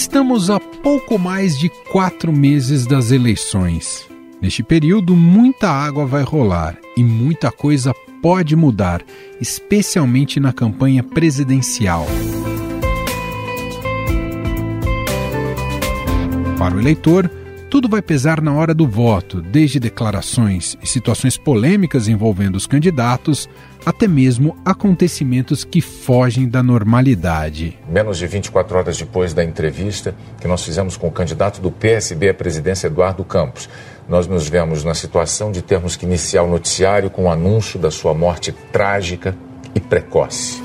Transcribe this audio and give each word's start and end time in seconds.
Estamos 0.00 0.48
a 0.48 0.58
pouco 0.58 1.18
mais 1.18 1.58
de 1.58 1.68
quatro 1.92 2.32
meses 2.32 2.86
das 2.86 3.10
eleições. 3.10 4.08
Neste 4.40 4.62
período, 4.62 5.14
muita 5.14 5.68
água 5.68 6.06
vai 6.06 6.22
rolar 6.22 6.78
e 6.96 7.04
muita 7.04 7.52
coisa 7.52 7.92
pode 8.22 8.56
mudar, 8.56 9.02
especialmente 9.38 10.40
na 10.40 10.54
campanha 10.54 11.02
presidencial. 11.02 12.06
Para 16.56 16.76
o 16.76 16.80
eleitor, 16.80 17.30
tudo 17.68 17.86
vai 17.86 18.00
pesar 18.00 18.40
na 18.40 18.54
hora 18.54 18.72
do 18.72 18.88
voto, 18.88 19.42
desde 19.42 19.78
declarações 19.78 20.78
e 20.82 20.88
situações 20.88 21.36
polêmicas 21.36 22.08
envolvendo 22.08 22.56
os 22.56 22.66
candidatos, 22.66 23.50
até 23.84 24.06
mesmo 24.06 24.56
acontecimentos 24.64 25.64
que 25.64 25.80
fogem 25.80 26.48
da 26.48 26.62
normalidade. 26.62 27.78
Menos 27.88 28.18
de 28.18 28.26
24 28.26 28.78
horas 28.78 28.96
depois 28.96 29.32
da 29.32 29.42
entrevista 29.42 30.14
que 30.40 30.48
nós 30.48 30.64
fizemos 30.64 30.96
com 30.96 31.08
o 31.08 31.12
candidato 31.12 31.60
do 31.60 31.70
PSB 31.70 32.30
à 32.30 32.34
presidência, 32.34 32.86
Eduardo 32.86 33.24
Campos, 33.24 33.68
nós 34.08 34.26
nos 34.26 34.48
vemos 34.48 34.82
na 34.82 34.94
situação 34.94 35.52
de 35.52 35.62
termos 35.62 35.96
que 35.96 36.04
iniciar 36.04 36.42
o 36.42 36.50
noticiário 36.50 37.10
com 37.10 37.24
o 37.24 37.30
anúncio 37.30 37.78
da 37.78 37.90
sua 37.90 38.12
morte 38.12 38.52
trágica 38.72 39.36
e 39.74 39.80
precoce. 39.80 40.60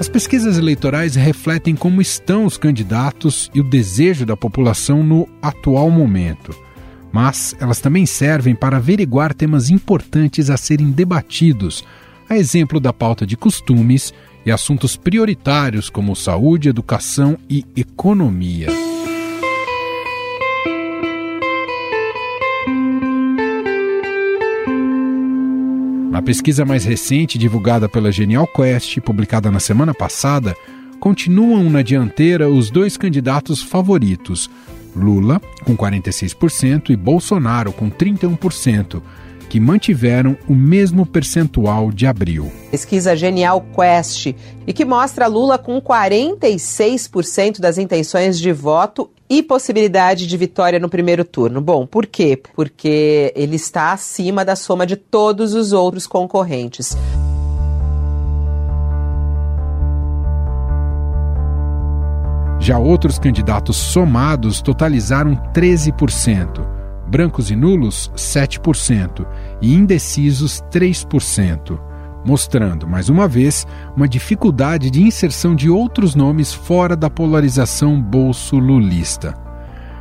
As 0.00 0.08
pesquisas 0.08 0.56
eleitorais 0.56 1.16
refletem 1.16 1.76
como 1.76 2.00
estão 2.00 2.46
os 2.46 2.56
candidatos 2.56 3.50
e 3.54 3.60
o 3.60 3.64
desejo 3.64 4.24
da 4.24 4.36
população 4.36 5.02
no 5.02 5.28
atual 5.42 5.90
momento. 5.90 6.67
Mas 7.20 7.52
elas 7.58 7.80
também 7.80 8.06
servem 8.06 8.54
para 8.54 8.76
averiguar 8.76 9.34
temas 9.34 9.70
importantes 9.70 10.50
a 10.50 10.56
serem 10.56 10.92
debatidos, 10.92 11.84
a 12.30 12.36
exemplo 12.36 12.78
da 12.78 12.92
pauta 12.92 13.26
de 13.26 13.36
costumes 13.36 14.14
e 14.46 14.52
assuntos 14.52 14.96
prioritários 14.96 15.90
como 15.90 16.14
saúde, 16.14 16.68
educação 16.68 17.36
e 17.50 17.64
economia. 17.74 18.68
Na 26.12 26.22
pesquisa 26.22 26.64
mais 26.64 26.84
recente, 26.84 27.36
divulgada 27.36 27.88
pela 27.88 28.12
Genial 28.12 28.46
Quest, 28.46 29.00
publicada 29.00 29.50
na 29.50 29.58
semana 29.58 29.92
passada, 29.92 30.54
continuam 31.00 31.68
na 31.68 31.82
dianteira 31.82 32.48
os 32.48 32.70
dois 32.70 32.96
candidatos 32.96 33.60
favoritos, 33.60 34.48
Lula, 34.98 35.40
com 35.64 35.76
46%, 35.76 36.90
e 36.90 36.96
Bolsonaro, 36.96 37.72
com 37.72 37.90
31%, 37.90 39.00
que 39.48 39.58
mantiveram 39.58 40.36
o 40.48 40.54
mesmo 40.54 41.06
percentual 41.06 41.90
de 41.90 42.06
abril. 42.06 42.52
Pesquisa 42.70 43.16
Genial 43.16 43.64
Quest 43.74 44.34
e 44.66 44.72
que 44.72 44.84
mostra 44.84 45.26
Lula 45.26 45.58
com 45.58 45.80
46% 45.80 47.58
das 47.58 47.78
intenções 47.78 48.38
de 48.38 48.52
voto 48.52 49.10
e 49.28 49.42
possibilidade 49.42 50.26
de 50.26 50.36
vitória 50.36 50.78
no 50.78 50.88
primeiro 50.88 51.24
turno. 51.24 51.60
Bom, 51.60 51.86
por 51.86 52.06
quê? 52.06 52.40
Porque 52.54 53.32
ele 53.34 53.56
está 53.56 53.92
acima 53.92 54.44
da 54.44 54.56
soma 54.56 54.86
de 54.86 54.96
todos 54.96 55.54
os 55.54 55.72
outros 55.72 56.06
concorrentes. 56.06 56.96
Já 62.68 62.76
outros 62.76 63.18
candidatos 63.18 63.78
somados 63.78 64.60
totalizaram 64.60 65.34
13%, 65.54 66.68
brancos 67.08 67.50
e 67.50 67.56
nulos 67.56 68.12
7% 68.14 69.26
e 69.62 69.72
indecisos 69.74 70.62
3% 70.70 71.80
mostrando, 72.26 72.86
mais 72.86 73.08
uma 73.08 73.26
vez, 73.26 73.66
uma 73.96 74.06
dificuldade 74.06 74.90
de 74.90 75.02
inserção 75.02 75.56
de 75.56 75.70
outros 75.70 76.14
nomes 76.14 76.52
fora 76.52 76.94
da 76.94 77.08
polarização 77.08 77.98
bolso-lulista. 78.02 79.34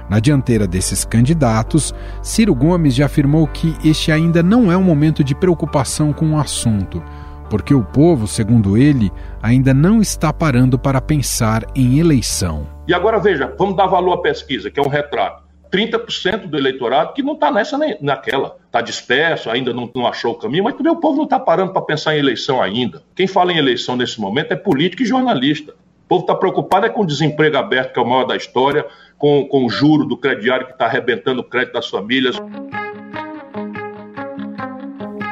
Na 0.09 0.20
dianteira 0.20 0.68
desses 0.68 1.06
candidatos, 1.06 1.96
Ciro 2.22 2.53
Gomes 2.53 2.94
já 2.94 3.06
afirmou 3.06 3.47
que 3.47 3.78
este 3.81 4.12
ainda 4.12 4.44
não 4.44 4.70
é 4.70 4.75
um 4.75 4.84
momento 4.84 5.24
de 5.24 5.34
preocupação 5.34 6.12
com 6.12 6.34
o 6.34 6.38
assunto, 6.38 7.02
porque 7.50 7.74
o 7.74 7.84
povo, 7.84 8.28
segundo 8.28 8.78
ele, 8.78 9.12
ainda 9.41 9.74
não 9.74 10.02
está 10.02 10.31
parando 10.31 10.78
para 10.78 11.02
pensar 11.02 11.66
em 11.75 12.00
eleição. 12.00 12.68
E 12.88 12.94
agora 12.94 13.19
veja, 13.19 13.53
vamos 13.58 13.75
dar 13.75 13.88
valor 13.88 14.13
à 14.13 14.22
pesquisa, 14.22 14.69
que 14.69 14.80
é 14.80 14.84
um 14.84 14.88
retrato. 14.88 15.47
30% 15.72 16.47
do 16.47 16.58
eleitorado 16.58 17.13
que 17.13 17.22
não 17.22 17.34
está 17.34 17.52
nessa 17.52 17.78
nem 17.78 17.97
naquela. 18.02 18.58
Está 18.66 18.81
disperso, 18.81 19.50
ainda 19.50 19.74
não, 19.74 19.90
não, 19.94 20.08
achou 20.08 20.34
o 20.34 20.35
caminho, 20.35 20.63
mas 20.63 20.75
também 20.75 20.91
o 20.91 20.97
povo 20.97 21.18
não 21.18 21.24
está 21.25 21.40
parando 21.40 21.74
para 21.74 21.81
pensar 21.81 22.16
em 22.16 22.19
eleição 22.19 22.62
ainda. 22.62 23.02
Quem 23.16 23.28
fala 23.28 23.52
em 23.52 23.58
eleição 23.58 23.96
nesse 23.96 24.19
momento 24.19 24.52
é 24.52 24.56
político 24.56 25.03
e 25.03 25.06
jornalista. 25.06 25.74
O 26.06 26.08
povo 26.08 26.22
está 26.22 26.35
preocupado 26.35 26.85
é 26.85 26.90
com 26.90 27.02
o 27.02 27.06
desemprego 27.06 27.58
aberto, 27.58 27.94
que 27.94 28.00
é 28.00 28.02
o 28.02 28.06
maior 28.06 28.24
da 28.24 28.35
história, 28.35 28.85
com, 29.18 29.46
com 29.46 29.66
o 29.66 29.69
juro 29.69 30.06
do 30.06 30.16
crediário 30.16 30.66
que 30.66 30.74
está 30.74 30.85
arrebentando 30.85 31.41
o 31.41 31.44
crédito 31.44 31.74
das 31.74 31.90
famílias. 31.90 32.38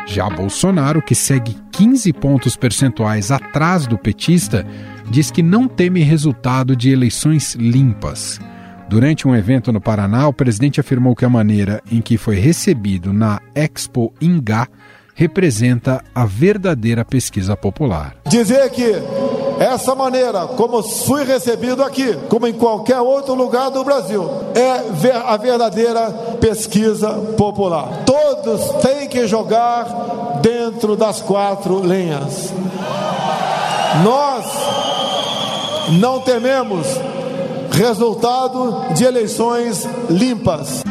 Já 0.05 0.29
Bolsonaro, 0.29 1.01
que 1.01 1.15
segue 1.15 1.55
15 1.71 2.13
pontos 2.13 2.55
percentuais 2.55 3.31
atrás 3.31 3.87
do 3.87 3.97
petista, 3.97 4.65
diz 5.09 5.31
que 5.31 5.41
não 5.41 5.67
teme 5.67 6.01
resultado 6.03 6.75
de 6.75 6.91
eleições 6.91 7.55
limpas. 7.55 8.39
Durante 8.87 9.27
um 9.27 9.35
evento 9.35 9.71
no 9.73 9.81
Paraná, 9.81 10.27
o 10.27 10.33
presidente 10.33 10.79
afirmou 10.79 11.15
que 11.15 11.25
a 11.25 11.29
maneira 11.29 11.81
em 11.91 12.01
que 12.01 12.17
foi 12.17 12.35
recebido 12.35 13.11
na 13.11 13.41
Expo 13.55 14.13
Ingá 14.21 14.67
representa 15.15 16.03
a 16.13 16.25
verdadeira 16.25 17.05
pesquisa 17.05 17.55
popular. 17.55 18.15
Dizer 18.27 18.69
que 18.69 18.91
essa 19.57 19.95
maneira 19.95 20.45
como 20.47 20.83
fui 20.83 21.23
recebido 21.23 21.81
aqui, 21.81 22.13
como 22.27 22.45
em 22.45 22.53
qualquer 22.53 22.99
outro 22.99 23.33
lugar 23.33 23.71
do 23.71 23.83
Brasil, 23.85 24.29
é 24.53 25.11
a 25.25 25.37
verdadeira 25.37 26.11
pesquisa 26.41 27.09
popular. 27.37 28.03
Todos 28.05 28.81
têm 28.81 29.07
que 29.07 29.25
jogar 29.25 30.39
dentro 30.41 30.97
das 30.97 31.21
quatro 31.21 31.79
linhas. 31.79 32.53
Nós 34.03 34.45
não 35.99 36.19
tememos 36.19 36.85
resultado 37.71 38.93
de 38.93 39.05
eleições 39.05 39.87
limpas. 40.09 40.83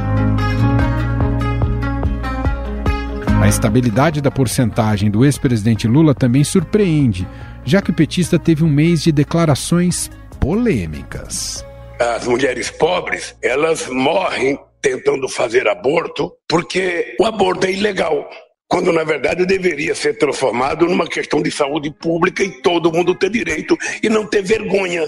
A 3.44 3.48
estabilidade 3.48 4.22
da 4.22 4.30
porcentagem 4.30 5.10
do 5.10 5.22
ex-presidente 5.22 5.86
Lula 5.86 6.14
também 6.14 6.42
surpreende, 6.42 7.28
já 7.62 7.82
que 7.82 7.90
o 7.90 7.94
petista 7.94 8.38
teve 8.38 8.64
um 8.64 8.68
mês 8.70 9.02
de 9.02 9.12
declarações 9.12 10.10
polêmicas. 10.40 11.62
As 12.00 12.26
mulheres 12.26 12.70
pobres, 12.70 13.36
elas 13.42 13.86
morrem 13.86 14.58
tentando 14.80 15.28
fazer 15.28 15.68
aborto 15.68 16.32
porque 16.48 17.14
o 17.20 17.26
aborto 17.26 17.66
é 17.66 17.72
ilegal 17.72 18.26
quando 18.66 18.90
na 18.90 19.04
verdade 19.04 19.44
deveria 19.44 19.94
ser 19.94 20.16
transformado 20.16 20.86
numa 20.86 21.06
questão 21.06 21.42
de 21.42 21.50
saúde 21.50 21.90
pública 22.00 22.42
e 22.42 22.62
todo 22.62 22.90
mundo 22.90 23.14
ter 23.14 23.28
direito 23.28 23.76
e 24.02 24.08
não 24.08 24.26
ter 24.26 24.40
vergonha. 24.40 25.02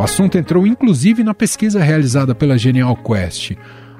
O 0.00 0.02
assunto 0.02 0.38
entrou 0.38 0.66
inclusive 0.66 1.22
na 1.22 1.34
pesquisa 1.34 1.78
realizada 1.78 2.34
pela 2.34 2.56
Genial 2.56 2.96
Quest. 2.96 3.52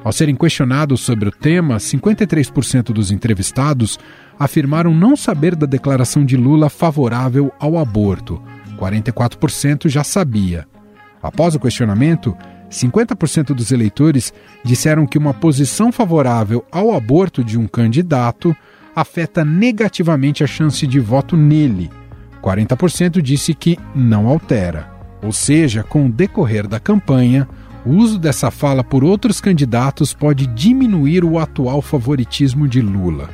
Ao 0.02 0.10
serem 0.10 0.34
questionados 0.34 1.02
sobre 1.02 1.28
o 1.28 1.30
tema, 1.30 1.76
53% 1.76 2.84
dos 2.84 3.10
entrevistados 3.10 3.98
afirmaram 4.38 4.94
não 4.94 5.14
saber 5.14 5.54
da 5.54 5.66
declaração 5.66 6.24
de 6.24 6.38
Lula 6.38 6.70
favorável 6.70 7.52
ao 7.60 7.76
aborto. 7.76 8.42
44% 8.78 9.90
já 9.90 10.02
sabia. 10.02 10.66
Após 11.22 11.54
o 11.54 11.60
questionamento, 11.60 12.34
50% 12.70 13.52
dos 13.52 13.70
eleitores 13.70 14.32
disseram 14.64 15.06
que 15.06 15.18
uma 15.18 15.34
posição 15.34 15.92
favorável 15.92 16.64
ao 16.72 16.94
aborto 16.94 17.44
de 17.44 17.58
um 17.58 17.66
candidato 17.66 18.56
afeta 18.96 19.44
negativamente 19.44 20.42
a 20.42 20.46
chance 20.46 20.86
de 20.86 20.98
voto 20.98 21.36
nele. 21.36 21.90
40% 22.42 23.20
disse 23.20 23.52
que 23.52 23.78
não 23.94 24.28
altera. 24.28 24.99
Ou 25.22 25.32
seja, 25.32 25.82
com 25.82 26.06
o 26.06 26.10
decorrer 26.10 26.66
da 26.66 26.80
campanha, 26.80 27.48
o 27.84 27.90
uso 27.90 28.18
dessa 28.18 28.50
fala 28.50 28.84
por 28.84 29.04
outros 29.04 29.40
candidatos 29.40 30.12
pode 30.12 30.46
diminuir 30.46 31.24
o 31.24 31.38
atual 31.38 31.80
favoritismo 31.80 32.68
de 32.68 32.80
Lula. 32.80 33.30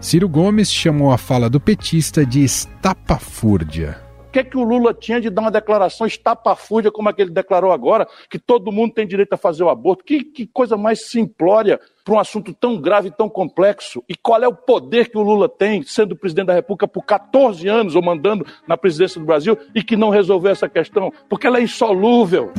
Ciro 0.00 0.28
Gomes 0.28 0.72
chamou 0.72 1.12
a 1.12 1.18
fala 1.18 1.48
do 1.48 1.60
petista 1.60 2.26
de 2.26 2.42
estapafúrdia. 2.42 4.11
O 4.32 4.32
que, 4.32 4.38
é 4.38 4.44
que 4.44 4.56
o 4.56 4.62
Lula 4.62 4.94
tinha 4.94 5.20
de 5.20 5.28
dar 5.28 5.42
uma 5.42 5.50
declaração 5.50 6.06
estapafúrdia 6.06 6.90
como 6.90 7.06
a 7.06 7.12
que 7.12 7.20
ele 7.20 7.30
declarou 7.30 7.70
agora, 7.70 8.08
que 8.30 8.38
todo 8.38 8.72
mundo 8.72 8.94
tem 8.94 9.06
direito 9.06 9.34
a 9.34 9.36
fazer 9.36 9.62
o 9.62 9.68
aborto? 9.68 10.02
Que, 10.02 10.24
que 10.24 10.46
coisa 10.46 10.74
mais 10.74 11.10
simplória 11.10 11.78
para 12.02 12.14
um 12.14 12.18
assunto 12.18 12.54
tão 12.54 12.80
grave 12.80 13.08
e 13.08 13.10
tão 13.10 13.28
complexo? 13.28 14.02
E 14.08 14.16
qual 14.16 14.42
é 14.42 14.48
o 14.48 14.54
poder 14.54 15.10
que 15.10 15.18
o 15.18 15.22
Lula 15.22 15.50
tem, 15.50 15.82
sendo 15.82 16.16
presidente 16.16 16.46
da 16.46 16.54
República 16.54 16.88
por 16.88 17.04
14 17.04 17.68
anos 17.68 17.94
ou 17.94 18.00
mandando 18.00 18.46
na 18.66 18.74
presidência 18.74 19.20
do 19.20 19.26
Brasil 19.26 19.54
e 19.74 19.82
que 19.82 19.98
não 19.98 20.08
resolveu 20.08 20.50
essa 20.50 20.66
questão? 20.66 21.12
Porque 21.28 21.46
ela 21.46 21.58
é 21.58 21.62
insolúvel. 21.64 22.50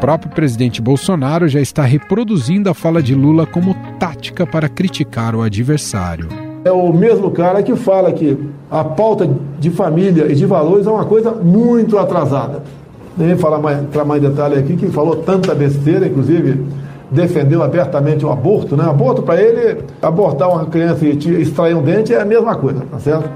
próprio 0.00 0.32
presidente 0.32 0.80
Bolsonaro 0.80 1.46
já 1.46 1.60
está 1.60 1.82
reproduzindo 1.82 2.70
a 2.70 2.74
fala 2.74 3.02
de 3.02 3.14
Lula 3.14 3.46
como 3.46 3.74
tática 3.98 4.46
para 4.46 4.66
criticar 4.66 5.34
o 5.34 5.42
adversário. 5.42 6.49
É 6.62 6.70
o 6.70 6.92
mesmo 6.92 7.30
cara 7.30 7.62
que 7.62 7.74
fala 7.74 8.12
que 8.12 8.36
a 8.70 8.84
pauta 8.84 9.28
de 9.58 9.70
família 9.70 10.30
e 10.30 10.34
de 10.34 10.44
valores 10.44 10.86
é 10.86 10.90
uma 10.90 11.06
coisa 11.06 11.30
muito 11.30 11.96
atrasada. 11.96 12.62
Nem 13.16 13.36
falar 13.36 13.58
mais, 13.58 13.82
entrar 13.82 14.04
mais 14.04 14.22
em 14.22 14.28
detalhe 14.28 14.58
aqui, 14.58 14.76
que 14.76 14.88
falou 14.88 15.16
tanta 15.16 15.54
besteira, 15.54 16.06
inclusive 16.06 16.66
defendeu 17.10 17.62
abertamente 17.62 18.24
o 18.24 18.30
aborto, 18.30 18.76
né? 18.76 18.84
Aborto 18.84 19.22
para 19.22 19.40
ele, 19.40 19.82
abortar 20.00 20.48
uma 20.48 20.66
criança 20.66 21.04
e 21.06 21.40
extrair 21.40 21.74
um 21.74 21.82
dente 21.82 22.14
é 22.14 22.20
a 22.20 22.24
mesma 22.24 22.54
coisa, 22.54 22.80
tá 22.90 22.98
certo? 22.98 23.28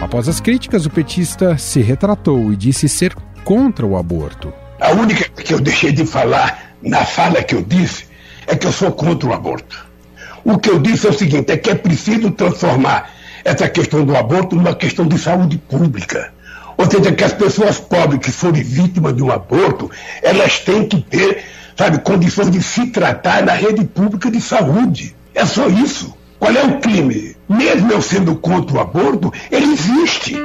Após 0.00 0.28
as 0.28 0.40
críticas, 0.40 0.86
o 0.86 0.90
petista 0.90 1.58
se 1.58 1.80
retratou 1.80 2.52
e 2.52 2.56
disse 2.56 2.88
ser 2.88 3.14
contra 3.44 3.84
o 3.84 3.96
aborto. 3.96 4.52
A 4.80 4.92
única 4.92 5.28
que 5.42 5.52
eu 5.52 5.60
deixei 5.60 5.92
de 5.92 6.06
falar 6.06 6.72
na 6.82 7.04
fala 7.04 7.42
que 7.42 7.54
eu 7.54 7.62
disse 7.62 8.06
é 8.46 8.56
que 8.56 8.66
eu 8.66 8.72
sou 8.72 8.90
contra 8.90 9.28
o 9.28 9.32
aborto. 9.32 9.85
O 10.46 10.58
que 10.58 10.70
eu 10.70 10.78
disse 10.78 11.08
é 11.08 11.10
o 11.10 11.12
seguinte: 11.12 11.50
é 11.50 11.56
que 11.56 11.70
é 11.70 11.74
preciso 11.74 12.30
transformar 12.30 13.10
essa 13.44 13.68
questão 13.68 14.04
do 14.04 14.16
aborto 14.16 14.54
numa 14.54 14.76
questão 14.76 15.04
de 15.04 15.18
saúde 15.18 15.58
pública. 15.58 16.32
Ou 16.76 16.88
seja, 16.88 17.10
que 17.10 17.24
as 17.24 17.32
pessoas 17.32 17.80
pobres 17.80 18.20
que 18.20 18.30
forem 18.30 18.62
vítimas 18.62 19.16
de 19.16 19.24
um 19.24 19.32
aborto, 19.32 19.90
elas 20.22 20.60
têm 20.60 20.86
que 20.86 21.02
ter, 21.02 21.42
sabe, 21.76 21.98
condições 21.98 22.48
de 22.48 22.62
se 22.62 22.86
tratar 22.86 23.42
na 23.42 23.54
rede 23.54 23.84
pública 23.84 24.30
de 24.30 24.40
saúde. 24.40 25.16
É 25.34 25.44
só 25.44 25.66
isso. 25.66 26.14
Qual 26.38 26.52
é 26.52 26.62
o 26.62 26.78
crime? 26.78 27.34
Mesmo 27.48 27.90
eu 27.90 28.00
sendo 28.00 28.36
contra 28.36 28.76
o 28.76 28.80
aborto, 28.80 29.32
ele 29.50 29.72
existe. 29.72 30.36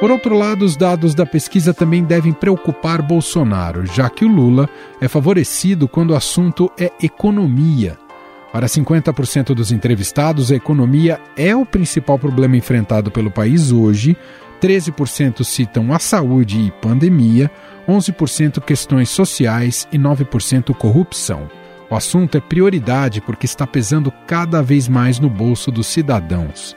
Por 0.00 0.12
outro 0.12 0.36
lado, 0.36 0.64
os 0.64 0.76
dados 0.76 1.12
da 1.12 1.26
pesquisa 1.26 1.74
também 1.74 2.04
devem 2.04 2.32
preocupar 2.32 3.02
Bolsonaro, 3.02 3.84
já 3.84 4.08
que 4.08 4.24
o 4.24 4.28
Lula 4.28 4.68
é 5.00 5.08
favorecido 5.08 5.88
quando 5.88 6.10
o 6.10 6.14
assunto 6.14 6.70
é 6.78 6.92
economia. 7.02 7.98
Para 8.52 8.68
50% 8.68 9.54
dos 9.54 9.72
entrevistados, 9.72 10.52
a 10.52 10.54
economia 10.54 11.20
é 11.36 11.54
o 11.54 11.66
principal 11.66 12.16
problema 12.16 12.56
enfrentado 12.56 13.10
pelo 13.10 13.28
país 13.28 13.72
hoje, 13.72 14.16
13% 14.62 15.42
citam 15.42 15.92
a 15.92 15.98
saúde 15.98 16.60
e 16.60 16.70
pandemia, 16.70 17.50
11% 17.88 18.60
questões 18.60 19.08
sociais 19.08 19.88
e 19.90 19.98
9% 19.98 20.74
corrupção. 20.76 21.50
O 21.90 21.96
assunto 21.96 22.38
é 22.38 22.40
prioridade 22.40 23.20
porque 23.20 23.46
está 23.46 23.66
pesando 23.66 24.12
cada 24.28 24.62
vez 24.62 24.86
mais 24.86 25.18
no 25.18 25.28
bolso 25.28 25.72
dos 25.72 25.88
cidadãos. 25.88 26.76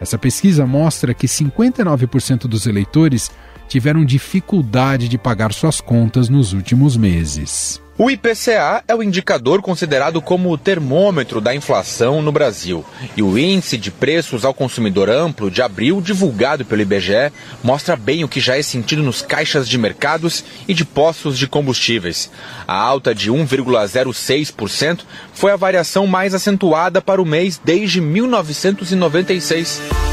Essa 0.00 0.16
pesquisa 0.16 0.66
mostra 0.66 1.12
que 1.12 1.26
59% 1.26 2.48
dos 2.48 2.66
eleitores 2.66 3.30
tiveram 3.70 4.04
dificuldade 4.04 5.08
de 5.08 5.16
pagar 5.16 5.52
suas 5.52 5.80
contas 5.80 6.28
nos 6.28 6.52
últimos 6.52 6.96
meses. 6.96 7.80
O 7.96 8.10
IPCA 8.10 8.82
é 8.88 8.94
o 8.94 9.02
indicador 9.02 9.60
considerado 9.60 10.22
como 10.22 10.50
o 10.50 10.58
termômetro 10.58 11.38
da 11.38 11.54
inflação 11.54 12.22
no 12.22 12.32
Brasil. 12.32 12.82
E 13.14 13.22
o 13.22 13.38
índice 13.38 13.76
de 13.76 13.90
preços 13.90 14.42
ao 14.42 14.54
consumidor 14.54 15.10
amplo 15.10 15.50
de 15.50 15.60
abril, 15.60 16.00
divulgado 16.00 16.64
pelo 16.64 16.80
IBGE, 16.80 17.30
mostra 17.62 17.96
bem 17.96 18.24
o 18.24 18.28
que 18.28 18.40
já 18.40 18.56
é 18.56 18.62
sentido 18.62 19.02
nos 19.02 19.20
caixas 19.20 19.68
de 19.68 19.76
mercados 19.76 20.42
e 20.66 20.72
de 20.72 20.82
postos 20.82 21.38
de 21.38 21.46
combustíveis. 21.46 22.30
A 22.66 22.74
alta 22.74 23.14
de 23.14 23.30
1,06% 23.30 25.00
foi 25.34 25.52
a 25.52 25.56
variação 25.56 26.06
mais 26.06 26.34
acentuada 26.34 27.02
para 27.02 27.20
o 27.20 27.26
mês 27.26 27.60
desde 27.62 28.00
1996. 28.00 30.09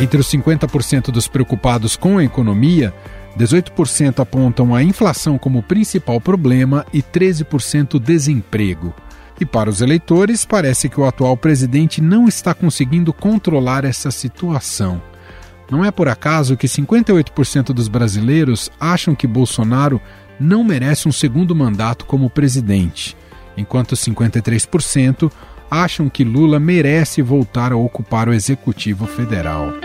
Entre 0.00 0.20
os 0.20 0.26
50% 0.26 1.10
dos 1.10 1.28
preocupados 1.28 1.96
com 1.96 2.18
a 2.18 2.24
economia, 2.24 2.92
18% 3.38 4.20
apontam 4.20 4.74
a 4.74 4.82
inflação 4.82 5.38
como 5.38 5.62
principal 5.62 6.20
problema 6.20 6.84
e 6.92 7.00
13% 7.00 7.98
desemprego. 7.98 8.94
E 9.40 9.44
para 9.44 9.70
os 9.70 9.80
eleitores, 9.80 10.44
parece 10.44 10.88
que 10.88 11.00
o 11.00 11.04
atual 11.04 11.36
presidente 11.36 12.00
não 12.00 12.28
está 12.28 12.54
conseguindo 12.54 13.12
controlar 13.12 13.84
essa 13.84 14.10
situação. 14.10 15.00
Não 15.70 15.84
é 15.84 15.90
por 15.90 16.08
acaso 16.08 16.56
que 16.56 16.66
58% 16.66 17.72
dos 17.72 17.88
brasileiros 17.88 18.70
acham 18.78 19.14
que 19.14 19.26
Bolsonaro 19.26 20.00
não 20.38 20.62
merece 20.62 21.08
um 21.08 21.12
segundo 21.12 21.54
mandato 21.54 22.04
como 22.04 22.30
presidente, 22.30 23.16
enquanto 23.56 23.96
53% 23.96 25.30
acham 25.70 26.08
que 26.08 26.22
Lula 26.22 26.60
merece 26.60 27.22
voltar 27.22 27.72
a 27.72 27.76
ocupar 27.76 28.28
o 28.28 28.34
executivo 28.34 29.06
federal. 29.06 29.83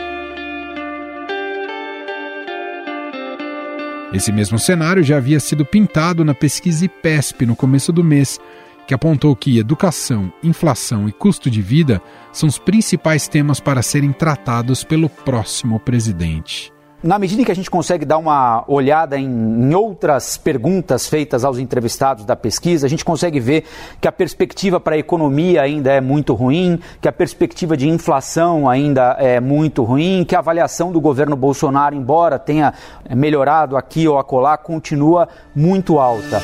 Esse 4.11 4.31
mesmo 4.31 4.57
cenário 4.57 5.03
já 5.03 5.17
havia 5.17 5.39
sido 5.39 5.63
pintado 5.63 6.25
na 6.25 6.33
pesquisa 6.33 6.85
IPESP 6.85 7.45
no 7.45 7.55
começo 7.55 7.91
do 7.91 8.03
mês, 8.03 8.39
que 8.87 8.93
apontou 8.93 9.35
que 9.35 9.59
educação, 9.59 10.33
inflação 10.41 11.07
e 11.07 11.11
custo 11.11 11.49
de 11.49 11.61
vida 11.61 12.01
são 12.31 12.49
os 12.49 12.57
principais 12.57 13.27
temas 13.27 13.59
para 13.59 13.83
serem 13.83 14.11
tratados 14.11 14.83
pelo 14.83 15.09
próximo 15.09 15.79
presidente. 15.79 16.73
Na 17.01 17.17
medida 17.17 17.41
em 17.41 17.45
que 17.45 17.51
a 17.51 17.55
gente 17.55 17.71
consegue 17.71 18.03
dar 18.03 18.17
uma 18.17 18.65
olhada 18.67 19.17
em, 19.17 19.25
em, 19.25 19.73
outras 19.73 20.35
perguntas 20.35 21.07
feitas 21.07 21.45
aos 21.45 21.57
entrevistados 21.57 22.25
da 22.25 22.35
pesquisa, 22.35 22.85
a 22.85 22.89
gente 22.89 23.05
consegue 23.05 23.39
ver 23.39 23.63
que 24.01 24.07
a 24.07 24.11
perspectiva 24.11 24.81
para 24.81 24.95
a 24.95 24.97
economia 24.97 25.61
ainda 25.61 25.93
é 25.93 26.01
muito 26.01 26.33
ruim, 26.33 26.77
que 26.99 27.07
a 27.07 27.11
perspectiva 27.13 27.77
de 27.77 27.87
inflação 27.87 28.69
ainda 28.69 29.15
é 29.17 29.39
muito 29.39 29.81
ruim, 29.81 30.25
que 30.27 30.35
a 30.35 30.39
avaliação 30.39 30.91
do 30.91 30.99
governo 30.99 31.37
Bolsonaro, 31.37 31.95
embora 31.95 32.37
tenha 32.37 32.73
melhorado 33.15 33.77
aqui 33.77 34.05
ou 34.05 34.19
acolá, 34.19 34.57
continua 34.57 35.29
muito 35.55 35.99
alta. 35.99 36.41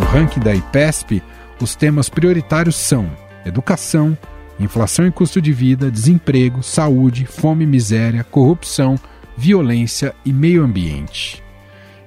No 0.00 0.06
ranking 0.06 0.40
da 0.40 0.54
IPESP, 0.54 1.22
os 1.60 1.76
temas 1.76 2.08
prioritários 2.08 2.76
são 2.76 3.06
educação, 3.44 4.16
inflação 4.58 5.06
e 5.06 5.10
custo 5.10 5.40
de 5.40 5.52
vida, 5.52 5.90
desemprego, 5.90 6.62
saúde, 6.62 7.26
fome 7.26 7.64
e 7.64 7.66
miséria, 7.66 8.24
corrupção, 8.24 8.98
violência 9.36 10.14
e 10.24 10.32
meio 10.32 10.64
ambiente. 10.64 11.42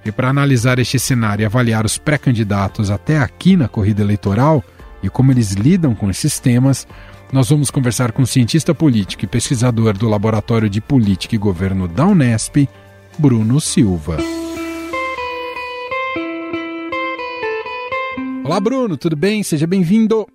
E 0.03 0.11
para 0.11 0.29
analisar 0.29 0.79
este 0.79 0.97
cenário 0.97 1.43
e 1.43 1.45
avaliar 1.45 1.85
os 1.85 1.97
pré-candidatos 1.97 2.89
até 2.89 3.19
aqui 3.19 3.55
na 3.55 3.67
corrida 3.67 4.01
eleitoral 4.01 4.63
e 5.03 5.09
como 5.09 5.31
eles 5.31 5.51
lidam 5.51 5.93
com 5.93 6.09
esses 6.09 6.39
temas, 6.39 6.87
nós 7.31 7.49
vamos 7.49 7.69
conversar 7.69 8.11
com 8.11 8.23
o 8.23 8.27
cientista 8.27 8.73
político 8.73 9.23
e 9.23 9.27
pesquisador 9.27 9.97
do 9.97 10.09
Laboratório 10.09 10.69
de 10.69 10.81
Política 10.81 11.35
e 11.35 11.37
Governo 11.37 11.87
da 11.87 12.05
Unesp, 12.05 12.67
Bruno 13.17 13.61
Silva. 13.61 14.17
Olá, 18.43 18.59
Bruno, 18.59 18.97
tudo 18.97 19.15
bem? 19.15 19.43
Seja 19.43 19.67
bem-vindo. 19.67 20.25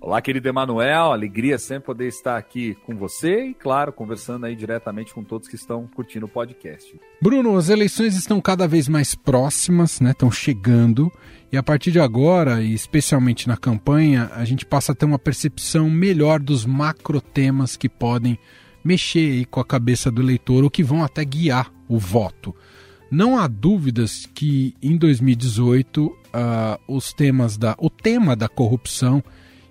Olá, 0.00 0.20
querido 0.20 0.48
Emanuel, 0.48 1.10
alegria 1.10 1.58
sempre 1.58 1.86
poder 1.86 2.06
estar 2.06 2.36
aqui 2.36 2.76
com 2.84 2.94
você 2.94 3.46
e, 3.46 3.54
claro, 3.54 3.92
conversando 3.92 4.46
aí 4.46 4.54
diretamente 4.54 5.12
com 5.12 5.24
todos 5.24 5.48
que 5.48 5.56
estão 5.56 5.86
curtindo 5.86 6.26
o 6.26 6.28
podcast. 6.28 7.00
Bruno, 7.20 7.56
as 7.56 7.70
eleições 7.70 8.14
estão 8.14 8.40
cada 8.40 8.68
vez 8.68 8.88
mais 8.88 9.14
próximas, 9.14 10.00
né? 10.00 10.10
Estão 10.10 10.30
chegando 10.30 11.10
e 11.50 11.56
a 11.56 11.62
partir 11.62 11.90
de 11.90 11.98
agora, 11.98 12.62
e 12.62 12.74
especialmente 12.74 13.48
na 13.48 13.56
campanha, 13.56 14.30
a 14.34 14.44
gente 14.44 14.66
passa 14.66 14.92
a 14.92 14.94
ter 14.94 15.06
uma 15.06 15.18
percepção 15.18 15.88
melhor 15.88 16.40
dos 16.40 16.66
macro 16.66 17.20
temas 17.20 17.76
que 17.76 17.88
podem 17.88 18.38
mexer 18.84 19.46
com 19.46 19.60
a 19.60 19.64
cabeça 19.64 20.10
do 20.10 20.22
eleitor 20.22 20.62
ou 20.62 20.70
que 20.70 20.84
vão 20.84 21.02
até 21.02 21.24
guiar 21.24 21.72
o 21.88 21.98
voto. 21.98 22.54
Não 23.10 23.38
há 23.38 23.46
dúvidas 23.46 24.28
que 24.34 24.74
em 24.82 24.96
2018 24.96 26.06
uh, 26.06 26.14
ah, 26.32 26.80
os 26.86 27.12
temas 27.12 27.56
da, 27.56 27.74
o 27.78 27.88
tema 27.88 28.36
da 28.36 28.48
corrupção 28.48 29.22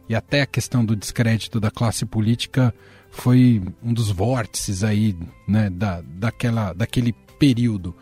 e 0.07 0.15
até 0.15 0.41
a 0.41 0.45
questão 0.45 0.83
do 0.83 0.95
descrédito 0.95 1.59
da 1.59 1.71
classe 1.71 2.05
política 2.05 2.73
foi 3.09 3.61
um 3.83 3.93
dos 3.93 4.09
vórtices 4.11 4.83
aí, 4.83 5.15
né, 5.47 5.69
da, 5.69 6.01
daquela, 6.01 6.73
daquele 6.73 7.13
período. 7.39 7.95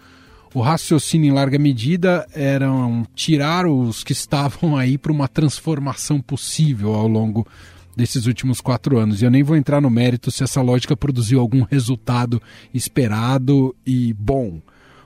O 0.53 0.61
raciocínio 0.61 1.29
em 1.29 1.33
larga 1.33 1.57
medida 1.57 2.27
era 2.33 2.67
tirar 3.15 3.65
os 3.65 4.03
que 4.03 4.11
estavam 4.11 4.75
aí 4.77 4.97
para 4.97 5.11
uma 5.11 5.27
transformação 5.27 6.21
possível 6.21 6.93
ao 6.93 7.07
longo 7.07 7.47
desses 7.95 8.25
últimos 8.25 8.59
quatro 8.59 8.97
anos. 8.97 9.21
E 9.21 9.25
eu 9.25 9.31
nem 9.31 9.43
vou 9.43 9.55
entrar 9.55 9.81
no 9.81 9.89
mérito 9.89 10.31
se 10.31 10.43
essa 10.43 10.61
lógica 10.61 10.97
produziu 10.97 11.39
algum 11.39 11.63
resultado 11.63 12.41
esperado 12.73 13.75
e 13.85 14.13
bom. 14.13 14.61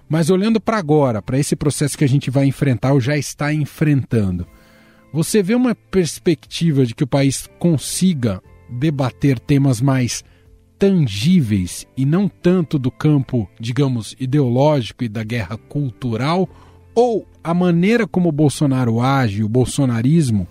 Mas 0.10 0.30
olhando 0.30 0.60
para 0.60 0.78
agora, 0.78 1.22
para 1.22 1.38
esse 1.38 1.56
processo 1.56 1.98
que 1.98 2.04
a 2.04 2.10
gente 2.10 2.30
vai 2.30 2.46
enfrentar 2.46 2.94
ou 2.94 3.02
já 3.02 3.18
está 3.18 3.54
enfrentando, 3.54 4.48
você 5.12 5.42
vê 5.42 5.56
uma 5.56 5.74
perspectiva 5.74 6.86
de 6.86 6.94
que 6.94 7.04
o 7.04 7.08
país 7.08 7.50
consiga 7.60 8.42
debater 8.70 9.40
temas 9.40 9.80
mais 9.82 10.24
tangíveis 10.78 11.88
e 11.96 12.06
não 12.06 12.28
tanto 12.28 12.78
do 12.78 12.92
campo, 12.92 13.50
digamos, 13.60 14.16
ideológico 14.20 15.04
e 15.04 15.10
da 15.10 15.24
guerra 15.24 15.58
cultural? 15.58 16.48
Ou 16.94 17.28
a 17.44 17.54
maneira 17.54 18.08
como 18.08 18.30
o 18.30 18.32
Bolsonaro 18.32 19.00
age, 19.02 19.44
o 19.44 19.50
bolsonarismo, 19.50 20.48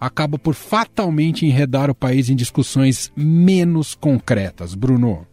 acaba 0.00 0.38
por 0.38 0.54
fatalmente 0.54 1.46
enredar 1.46 1.90
o 1.90 1.94
país 1.94 2.28
em 2.28 2.36
discussões 2.36 3.10
menos 3.16 3.94
concretas? 3.94 4.74
Bruno. 4.74 5.26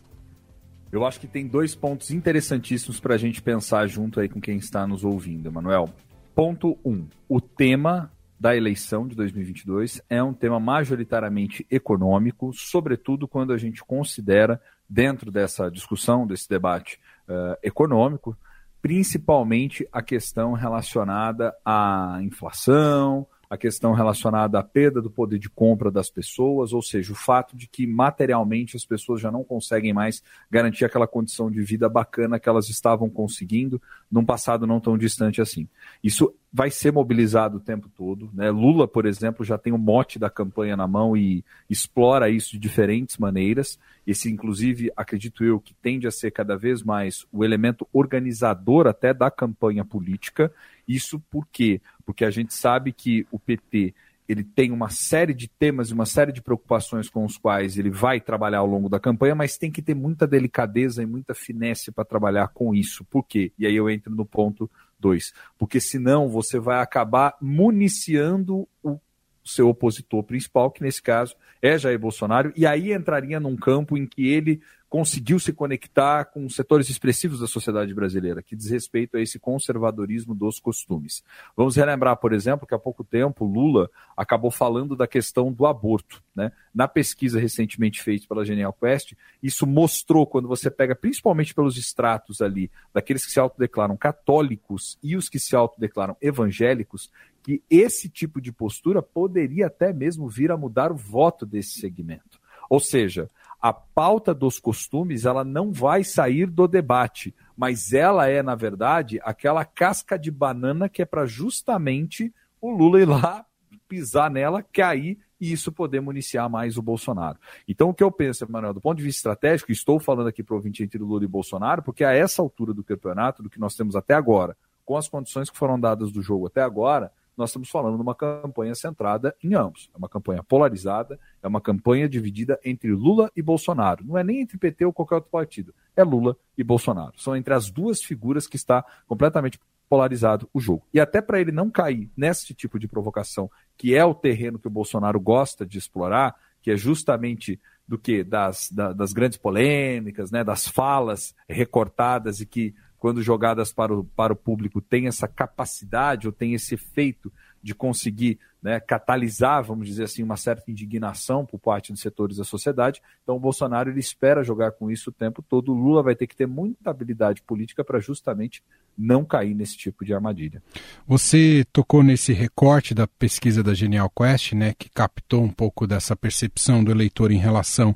Eu 0.92 1.06
acho 1.06 1.20
que 1.20 1.27
tem 1.27 1.48
dois 1.48 1.74
pontos 1.75 2.12
interessantíssimos 2.12 3.00
para 3.00 3.15
a 3.15 3.18
gente 3.18 3.42
pensar 3.42 3.88
junto 3.88 4.20
aí 4.20 4.30
com 4.30 4.39
quem 4.39 4.58
está 4.58 4.86
nos 4.86 5.03
ouvindo, 5.03 5.48
Emanuel. 5.48 5.89
Ponto 6.36 6.77
1. 6.86 6.92
Um, 6.92 7.06
o 7.27 7.42
tema 7.42 8.12
da 8.44 8.58
eleição 8.58 9.08
de 9.08 9.16
2022 9.16 10.02
é 10.10 10.22
um 10.22 10.34
tema 10.34 10.60
majoritariamente 10.60 11.66
econômico, 11.72 12.52
sobretudo 12.52 13.26
quando 13.26 13.54
a 13.54 13.58
gente 13.58 13.82
considera, 13.86 14.60
dentro 14.90 15.32
dessa 15.32 15.72
discussão, 15.72 16.28
desse 16.28 16.50
debate 16.50 17.00
uh, 17.26 17.56
econômico, 17.64 18.38
principalmente 18.82 19.88
a 19.94 20.02
questão 20.02 20.52
relacionada 20.52 21.56
à 21.64 22.20
inflação, 22.22 23.26
a 23.50 23.56
questão 23.56 23.94
relacionada 23.94 24.60
à 24.60 24.64
perda 24.64 25.02
do 25.02 25.10
poder 25.10 25.40
de 25.40 25.50
compra 25.50 25.90
das 25.90 26.10
pessoas, 26.10 26.74
ou 26.74 26.82
seja, 26.82 27.14
o 27.14 27.16
fato 27.16 27.56
de 27.56 27.66
que 27.66 27.88
materialmente 27.88 28.76
as 28.76 28.84
pessoas 28.84 29.22
já 29.22 29.32
não 29.32 29.46
conseguem 29.46 29.94
mais 29.94 30.22
garantir 30.52 30.84
aquela 30.84 31.08
condição 31.08 31.50
de 31.50 31.62
vida 31.62 31.88
bacana 31.88 32.40
que 32.40 32.50
elas 32.50 32.68
estavam 32.68 33.10
conseguindo 33.10 33.82
num 34.12 34.26
passado 34.26 34.68
não 34.68 34.82
tão 34.82 34.98
distante 34.98 35.40
assim. 35.40 35.66
Isso 36.04 36.36
vai 36.54 36.70
ser 36.70 36.94
mobilizado 36.94 37.58
o 37.58 37.60
tempo 37.60 37.90
todo. 37.90 38.30
Né? 38.32 38.52
Lula, 38.52 38.88
por 38.88 39.08
exemplo, 39.08 39.44
já 39.44 39.58
tem 39.58 39.74
o 39.74 39.78
mote 39.78 40.20
da 40.20 40.30
campanha 40.30 40.78
na 40.78 40.88
mão 40.88 41.18
e 41.18 41.44
explora 41.68 42.30
isso 42.30 42.52
de 42.52 42.60
diferentes 42.60 43.18
maneiras. 43.18 43.80
Esse, 44.06 44.32
inclusive, 44.32 44.92
acredito 44.96 45.44
eu, 45.44 45.60
que 45.60 45.74
tende 45.74 46.06
a 46.06 46.12
ser 46.12 46.30
cada 46.30 46.56
vez 46.56 46.84
mais 46.84 47.26
o 47.32 47.44
elemento 47.44 47.88
organizador 47.92 48.86
até 48.86 49.16
da 49.16 49.32
campanha 49.32 49.84
política. 49.84 50.54
Isso 50.88 51.20
por 51.20 51.48
quê? 51.52 51.82
Porque 52.06 52.24
a 52.24 52.30
gente 52.30 52.54
sabe 52.54 52.94
que 52.94 53.26
o 53.32 53.40
PT 53.40 53.96
ele 54.30 54.44
tem 54.44 54.72
uma 54.72 54.90
série 54.90 55.34
de 55.34 55.48
temas 55.48 55.90
e 55.90 55.94
uma 55.94 56.06
série 56.06 56.32
de 56.32 56.42
preocupações 56.42 57.10
com 57.10 57.26
os 57.26 57.38
quais 57.38 57.78
ele 57.78 57.90
vai 57.90 58.22
trabalhar 58.22 58.60
ao 58.60 58.68
longo 58.68 58.88
da 58.88 59.00
campanha, 59.00 59.36
mas 59.36 59.58
tem 59.58 59.72
que 59.72 59.82
ter 59.82 59.94
muita 59.94 60.26
delicadeza 60.26 61.04
e 61.04 61.06
muita 61.06 61.34
finesse 61.34 61.92
para 61.92 62.06
trabalhar 62.06 62.48
com 62.50 62.74
isso. 62.74 63.04
Por 63.06 63.24
quê? 63.24 63.52
E 63.58 63.66
aí 63.66 63.76
eu 63.76 63.90
entro 63.90 64.16
no 64.16 64.26
ponto 64.26 64.70
2. 65.04 65.34
Porque 65.58 65.82
senão 65.82 66.30
você 66.30 66.58
vai 66.58 66.82
acabar 66.82 67.36
municiando 67.42 68.68
o 68.82 68.98
seu 69.44 69.68
opositor 69.68 70.24
principal, 70.24 70.72
que 70.72 70.82
nesse 70.82 71.02
caso 71.02 71.36
é 71.62 71.78
Jair 71.78 72.00
Bolsonaro, 72.00 72.54
e 72.56 72.66
aí 72.66 72.94
entraria 72.94 73.40
num 73.40 73.58
campo 73.58 73.98
em 73.98 74.08
que 74.08 74.28
ele 74.28 74.62
conseguiu 74.94 75.40
se 75.40 75.52
conectar 75.52 76.26
com 76.26 76.48
setores 76.48 76.88
expressivos 76.88 77.40
da 77.40 77.48
sociedade 77.48 77.92
brasileira, 77.96 78.44
que 78.44 78.56
diz 78.56 78.70
respeito 78.70 79.18
a 79.18 79.22
esse 79.22 79.40
conservadorismo 79.40 80.36
dos 80.36 80.60
costumes. 80.60 81.24
Vamos 81.58 81.76
relembrar, 81.76 82.16
por 82.18 82.32
exemplo, 82.32 82.68
que 82.68 82.76
há 82.76 82.78
pouco 82.78 83.04
tempo 83.04 83.44
Lula 83.44 83.90
acabou 84.16 84.52
falando 84.52 84.96
da 84.96 85.08
questão 85.08 85.52
do 85.52 85.66
aborto. 85.66 86.24
Né? 86.36 86.52
Na 86.72 86.88
pesquisa 86.88 87.40
recentemente 87.40 88.04
feita 88.04 88.28
pela 88.30 88.46
Genial 88.46 88.72
Quest, 88.72 89.16
isso 89.42 89.66
mostrou, 89.66 90.28
quando 90.28 90.48
você 90.48 90.70
pega 90.70 90.94
principalmente 90.94 91.56
pelos 91.56 91.76
extratos 91.76 92.40
ali, 92.40 92.70
daqueles 92.94 93.26
que 93.26 93.32
se 93.32 93.40
autodeclaram 93.40 93.98
católicos 93.98 95.00
e 95.02 95.18
os 95.18 95.28
que 95.28 95.40
se 95.40 95.56
autodeclaram 95.56 96.16
evangélicos, 96.22 97.10
que 97.42 97.64
esse 97.68 98.08
tipo 98.08 98.40
de 98.40 98.52
postura 98.52 99.02
poderia 99.02 99.66
até 99.66 99.92
mesmo 99.92 100.30
vir 100.30 100.52
a 100.52 100.58
mudar 100.58 100.92
o 100.92 100.96
voto 100.96 101.48
desse 101.48 101.80
segmento. 101.80 102.44
Ou 102.70 102.80
seja, 102.80 103.28
a 103.63 103.72
pauta 103.72 104.34
dos 104.34 104.60
costumes 104.60 105.24
ela 105.24 105.46
não 105.46 105.72
vai 105.72 106.03
sair 106.03 106.48
do 106.48 106.67
debate, 106.67 107.34
mas 107.55 107.93
ela 107.93 108.27
é, 108.27 108.43
na 108.43 108.55
verdade, 108.55 109.22
aquela 109.24 109.63
casca 109.63 110.20
de 110.20 110.29
banana 110.29 110.89
que 110.89 111.01
é 111.01 111.05
para 111.05 111.25
justamente 111.25 112.34
o 112.60 112.70
Lula 112.70 113.00
ir 113.00 113.05
lá 113.05 113.46
pisar 113.88 114.29
nela, 114.29 114.62
cair 114.62 115.17
e 115.39 115.53
isso 115.53 115.72
poder 115.72 116.01
municiar 116.01 116.50
mais 116.50 116.77
o 116.77 116.82
Bolsonaro. 116.82 117.39
Então, 117.65 117.88
o 117.88 117.93
que 117.93 118.03
eu 118.03 118.12
penso, 118.12 118.46
Manuel, 118.51 118.74
do 118.74 118.82
ponto 118.82 118.98
de 118.98 119.03
vista 119.03 119.20
estratégico, 119.20 119.72
estou 119.72 119.98
falando 119.98 120.27
aqui 120.27 120.43
para 120.43 120.55
o 120.55 120.58
ouvinte 120.58 120.84
entre 120.84 120.98
Lula 120.98 121.24
e 121.24 121.27
Bolsonaro, 121.27 121.82
porque 121.82 122.03
a 122.03 122.12
essa 122.12 122.41
altura 122.41 122.74
do 122.74 122.84
campeonato, 122.84 123.41
do 123.41 123.50
que 123.50 123.62
nós 123.62 123.75
temos 123.75 123.96
até 123.96 124.13
agora, 124.13 124.58
com 124.84 124.98
as 124.98 125.08
condições 125.08 125.50
que 125.50 125.58
foram 125.58 125.79
dadas 125.79 126.12
do 126.12 126.22
jogo 126.22 126.48
até 126.48 126.62
agora, 126.62 127.13
nós 127.36 127.50
estamos 127.50 127.70
falando 127.70 127.96
de 127.96 128.02
uma 128.02 128.16
campanha 128.16 128.75
centrada 128.75 129.36
em 129.44 129.56
ambos. 129.56 129.90
É 129.94 129.98
uma 129.98 130.10
campanha 130.10 130.44
polarizada, 130.44 131.20
é 131.42 131.48
uma 131.48 131.62
campanha 131.62 132.08
dividida 132.08 132.60
entre 132.63 132.92
Lula 132.92 133.32
e 133.36 133.42
Bolsonaro. 133.42 134.06
Não 134.06 134.18
é 134.18 134.24
nem 134.24 134.42
entre 134.42 134.58
PT 134.58 134.86
ou 134.86 134.94
qualquer 134.94 135.16
outro 135.16 135.32
partido, 135.32 135.74
é 135.96 136.04
Lula 136.04 136.38
e 136.58 136.63
Bolsonaro. 136.63 137.13
São 137.18 137.36
entre 137.36 137.54
as 137.54 137.70
duas 137.70 138.02
figuras 138.02 138.48
que 138.48 138.56
está 138.56 138.86
completamente 139.08 139.60
polarizado 139.90 140.50
o 140.54 140.60
jogo. 140.60 140.88
E 140.94 141.00
até 141.00 141.22
para 141.22 141.40
ele 141.40 141.52
não 141.52 141.70
cair 141.70 142.10
nesse 142.16 142.54
tipo 142.54 142.80
de 142.80 142.88
provocação, 142.88 143.50
que 143.78 143.96
é 143.96 144.04
o 144.04 144.16
terreno 144.16 144.58
que 144.58 144.68
o 144.68 144.72
Bolsonaro 144.72 145.20
gosta 145.20 145.66
de 145.66 145.78
explorar, 145.78 146.36
que 146.62 146.72
é 146.72 146.78
justamente 146.78 147.60
do 147.88 147.98
que 147.98 148.24
das, 148.24 148.72
das 148.72 149.12
grandes 149.12 149.38
polêmicas, 149.38 150.32
né, 150.32 150.44
das 150.44 150.68
falas 150.68 151.36
recortadas 151.48 152.40
e 152.40 152.46
que 152.46 152.74
quando 153.04 153.22
jogadas 153.22 153.74
para 153.74 153.94
o, 153.94 154.06
para 154.06 154.32
o 154.32 154.36
público, 154.36 154.80
tem 154.80 155.08
essa 155.08 155.28
capacidade 155.28 156.26
ou 156.26 156.32
tem 156.32 156.54
esse 156.54 156.76
efeito 156.76 157.30
de 157.62 157.76
conseguir 157.76 158.40
né, 158.62 158.80
catalisar, 158.80 159.62
vamos 159.62 159.90
dizer 159.90 160.06
assim, 160.06 160.24
uma 160.24 160.38
certa 160.38 160.72
indignação 160.72 161.46
por 161.46 161.60
parte 161.60 161.92
dos 161.92 162.00
setores 162.00 162.38
da 162.38 162.46
sociedade. 162.46 163.02
Então, 163.22 163.36
o 163.36 163.40
Bolsonaro 163.42 163.90
ele 163.90 164.00
espera 164.00 164.42
jogar 164.42 164.72
com 164.72 164.90
isso 164.90 165.10
o 165.10 165.14
tempo 165.14 165.42
todo. 165.42 165.74
O 165.74 165.76
Lula 165.76 166.02
vai 166.02 166.16
ter 166.16 166.28
que 166.28 166.36
ter 166.36 166.48
muita 166.48 166.92
habilidade 166.92 167.42
política 167.42 167.84
para 167.84 168.00
justamente 168.00 168.64
não 168.98 169.26
cair 169.26 169.54
nesse 169.54 169.76
tipo 169.76 170.06
de 170.06 170.14
armadilha. 170.14 170.64
Você 171.06 171.66
tocou 171.74 172.04
nesse 172.04 172.32
recorte 172.32 172.94
da 172.94 173.06
pesquisa 173.06 173.62
da 173.62 173.74
Genial 173.74 174.10
Quest, 174.10 174.54
né, 174.54 174.74
que 174.80 174.90
captou 174.90 175.44
um 175.44 175.52
pouco 175.52 175.86
dessa 175.86 176.16
percepção 176.16 176.82
do 176.82 176.90
eleitor 176.90 177.34
em 177.34 177.38
relação 177.38 177.94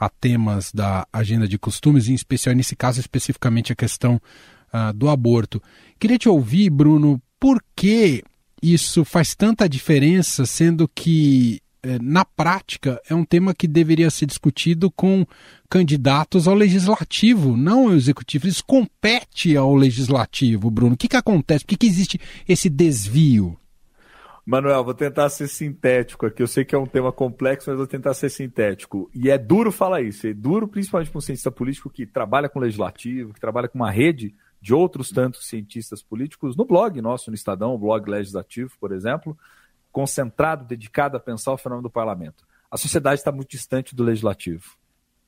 a 0.00 0.08
temas 0.08 0.72
da 0.72 1.06
agenda 1.12 1.46
de 1.46 1.58
costumes, 1.58 2.08
em 2.08 2.14
especial 2.14 2.54
nesse 2.54 2.74
caso 2.74 2.98
especificamente 2.98 3.70
a 3.70 3.76
questão 3.76 4.20
uh, 4.72 4.92
do 4.94 5.10
aborto. 5.10 5.62
Queria 5.98 6.16
te 6.16 6.28
ouvir, 6.28 6.70
Bruno, 6.70 7.20
por 7.38 7.62
que 7.76 8.24
isso 8.62 9.04
faz 9.04 9.34
tanta 9.34 9.68
diferença, 9.68 10.46
sendo 10.46 10.88
que 10.88 11.60
eh, 11.82 11.98
na 12.02 12.24
prática 12.24 13.00
é 13.08 13.14
um 13.14 13.24
tema 13.24 13.54
que 13.54 13.66
deveria 13.66 14.10
ser 14.10 14.26
discutido 14.26 14.90
com 14.90 15.26
candidatos 15.68 16.46
ao 16.46 16.54
legislativo, 16.54 17.56
não 17.56 17.88
ao 17.88 17.94
executivo. 17.94 18.46
Isso 18.46 18.62
compete 18.66 19.56
ao 19.56 19.74
legislativo, 19.74 20.70
Bruno. 20.70 20.94
O 20.94 20.96
que, 20.96 21.08
que 21.08 21.16
acontece? 21.16 21.64
Por 21.64 21.70
que, 21.70 21.78
que 21.78 21.86
existe 21.86 22.20
esse 22.46 22.68
desvio? 22.68 23.56
Manuel, 24.50 24.82
vou 24.82 24.94
tentar 24.94 25.28
ser 25.28 25.46
sintético 25.46 26.26
aqui. 26.26 26.42
Eu 26.42 26.48
sei 26.48 26.64
que 26.64 26.74
é 26.74 26.78
um 26.78 26.84
tema 26.84 27.12
complexo, 27.12 27.70
mas 27.70 27.76
vou 27.76 27.86
tentar 27.86 28.12
ser 28.14 28.28
sintético. 28.28 29.08
E 29.14 29.30
é 29.30 29.38
duro 29.38 29.70
falar 29.70 30.02
isso. 30.02 30.26
É 30.26 30.34
duro, 30.34 30.66
principalmente 30.66 31.08
para 31.08 31.18
um 31.18 31.20
cientista 31.20 31.52
político 31.52 31.88
que 31.88 32.04
trabalha 32.04 32.48
com 32.48 32.58
legislativo, 32.58 33.32
que 33.32 33.38
trabalha 33.38 33.68
com 33.68 33.78
uma 33.78 33.92
rede 33.92 34.34
de 34.60 34.74
outros 34.74 35.10
tantos 35.10 35.46
cientistas 35.46 36.02
políticos 36.02 36.56
no 36.56 36.64
blog 36.64 37.00
nosso, 37.00 37.30
no 37.30 37.36
Estadão, 37.36 37.76
o 37.76 37.78
blog 37.78 38.10
legislativo, 38.10 38.72
por 38.80 38.90
exemplo, 38.90 39.38
concentrado, 39.92 40.64
dedicado 40.64 41.16
a 41.16 41.20
pensar 41.20 41.52
o 41.52 41.56
fenômeno 41.56 41.84
do 41.84 41.90
parlamento. 41.90 42.44
A 42.68 42.76
sociedade 42.76 43.20
está 43.20 43.30
muito 43.30 43.50
distante 43.50 43.94
do 43.94 44.02
legislativo. 44.02 44.76